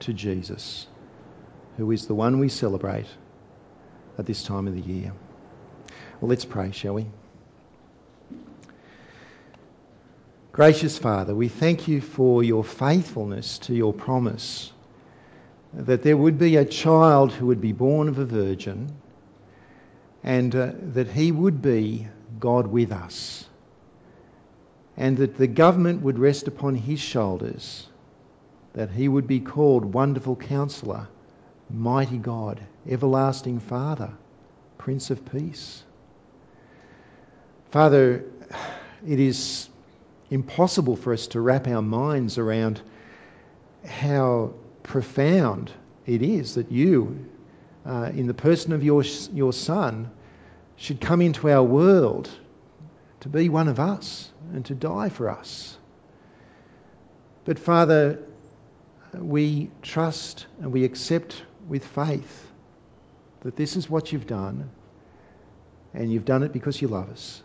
to 0.00 0.12
Jesus, 0.12 0.86
who 1.76 1.90
is 1.90 2.06
the 2.06 2.14
one 2.14 2.38
we 2.38 2.48
celebrate 2.48 3.06
at 4.18 4.26
this 4.26 4.42
time 4.42 4.68
of 4.68 4.74
the 4.74 4.80
year. 4.80 5.12
Well, 6.20 6.28
let's 6.28 6.44
pray, 6.44 6.72
shall 6.72 6.94
we? 6.94 7.06
Gracious 10.52 10.98
Father, 10.98 11.34
we 11.34 11.48
thank 11.48 11.86
you 11.86 12.00
for 12.00 12.42
your 12.42 12.64
faithfulness 12.64 13.58
to 13.60 13.74
your 13.74 13.92
promise 13.92 14.72
that 15.72 16.02
there 16.02 16.16
would 16.16 16.38
be 16.38 16.56
a 16.56 16.64
child 16.64 17.32
who 17.32 17.46
would 17.46 17.60
be 17.60 17.72
born 17.72 18.08
of 18.08 18.18
a 18.18 18.24
virgin 18.24 18.94
and 20.24 20.54
uh, 20.54 20.72
that 20.94 21.08
he 21.08 21.30
would 21.32 21.62
be 21.62 22.08
God 22.38 22.66
with 22.66 22.92
us 22.92 23.44
and 24.96 25.16
that 25.18 25.36
the 25.36 25.46
government 25.46 26.02
would 26.02 26.18
rest 26.18 26.48
upon 26.48 26.74
his 26.74 26.98
shoulders, 26.98 27.86
that 28.72 28.90
he 28.90 29.08
would 29.08 29.28
be 29.28 29.40
called 29.40 29.84
Wonderful 29.84 30.34
Counselor, 30.34 31.06
Mighty 31.70 32.18
God, 32.18 32.60
Everlasting 32.88 33.60
Father, 33.60 34.10
Prince 34.76 35.10
of 35.10 35.24
Peace. 35.30 35.84
Father, 37.70 38.24
it 39.06 39.20
is 39.20 39.68
impossible 40.30 40.96
for 40.96 41.12
us 41.12 41.28
to 41.28 41.40
wrap 41.40 41.68
our 41.68 41.82
minds 41.82 42.36
around 42.36 42.80
how 43.86 44.54
profound 44.82 45.72
it 46.06 46.22
is 46.22 46.54
that 46.54 46.72
you, 46.72 47.26
uh, 47.84 48.10
in 48.14 48.26
the 48.26 48.34
person 48.34 48.72
of 48.72 48.82
your, 48.82 49.04
your 49.32 49.52
Son, 49.52 50.10
should 50.76 51.00
come 51.00 51.20
into 51.20 51.50
our 51.50 51.62
world 51.62 52.30
to 53.20 53.28
be 53.28 53.48
one 53.48 53.68
of 53.68 53.80
us 53.80 54.30
and 54.52 54.64
to 54.66 54.74
die 54.74 55.08
for 55.08 55.28
us. 55.28 55.76
But 57.44 57.58
Father, 57.58 58.20
we 59.12 59.70
trust 59.82 60.46
and 60.60 60.72
we 60.72 60.84
accept 60.84 61.42
with 61.68 61.84
faith 61.84 62.46
that 63.40 63.56
this 63.56 63.76
is 63.76 63.88
what 63.88 64.12
you've 64.12 64.26
done 64.26 64.70
and 65.94 66.12
you've 66.12 66.24
done 66.24 66.42
it 66.42 66.52
because 66.52 66.80
you 66.80 66.88
love 66.88 67.10
us. 67.10 67.42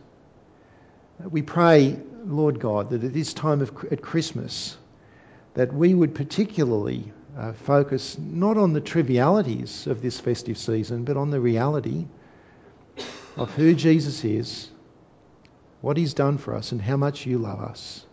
We 1.20 1.42
pray, 1.42 2.00
Lord 2.26 2.60
God, 2.60 2.90
that 2.90 3.04
at 3.04 3.14
this 3.14 3.34
time 3.34 3.62
of 3.62 3.72
at 3.92 4.02
Christmas, 4.02 4.78
that 5.54 5.74
we 5.74 5.94
would 5.94 6.16
particularly 6.16 7.12
focus 7.54 8.18
not 8.18 8.58
on 8.58 8.74
the 8.74 8.82
trivialities 8.82 9.88
of 9.88 10.02
this 10.02 10.20
festive 10.20 10.58
season, 10.58 11.04
but 11.04 11.18
on 11.18 11.32
the 11.32 11.40
reality 11.40 12.06
of 13.36 13.52
who 13.54 13.74
Jesus 13.74 14.24
is, 14.24 14.70
what 15.82 15.98
he's 15.98 16.14
done 16.14 16.38
for 16.38 16.56
us, 16.56 16.72
and 16.72 16.82
how 16.82 16.98
much 16.98 17.26
you 17.26 17.40
love 17.40 17.60
us. 17.60 18.06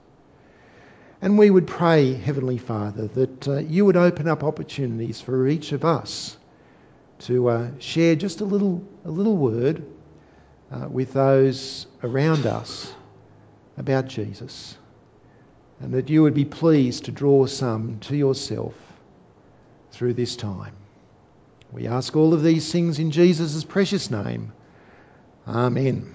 And 1.23 1.37
we 1.37 1.51
would 1.51 1.67
pray, 1.67 2.15
Heavenly 2.15 2.57
Father, 2.57 3.07
that 3.09 3.49
uh, 3.49 3.59
you 3.59 3.85
would 3.85 3.97
open 3.97 4.27
up 4.27 4.43
opportunities 4.43 5.21
for 5.21 5.47
each 5.47 5.73
of 5.73 5.85
us 5.85 6.37
to 7.21 7.51
uh, 7.51 7.69
share 7.79 8.17
just 8.17 8.41
a 8.41 8.47
little, 8.47 8.83
a 9.05 9.11
little 9.11 9.37
word 9.37 9.85
uh, 10.73 10.89
with 10.89 11.13
those 11.13 11.87
around 12.03 12.47
us 12.47 12.91
about 13.77 14.07
Jesus. 14.07 14.79
And 15.81 15.93
that 15.93 16.09
you 16.09 16.23
would 16.23 16.35
be 16.35 16.47
pleased 16.47 17.05
to 17.05 17.13
draw 17.13 17.45
some 17.47 17.99
to 18.01 18.17
yourself 18.17 18.75
through 19.93 20.15
this 20.15 20.37
time. 20.37 20.75
We 21.73 21.87
ask 21.87 22.17
all 22.17 22.35
of 22.35 22.43
these 22.43 22.71
things 22.71 22.99
in 22.99 23.11
Jesus' 23.11 23.65
precious 23.65 24.11
name. 24.11 24.53
Amen. 25.47 26.15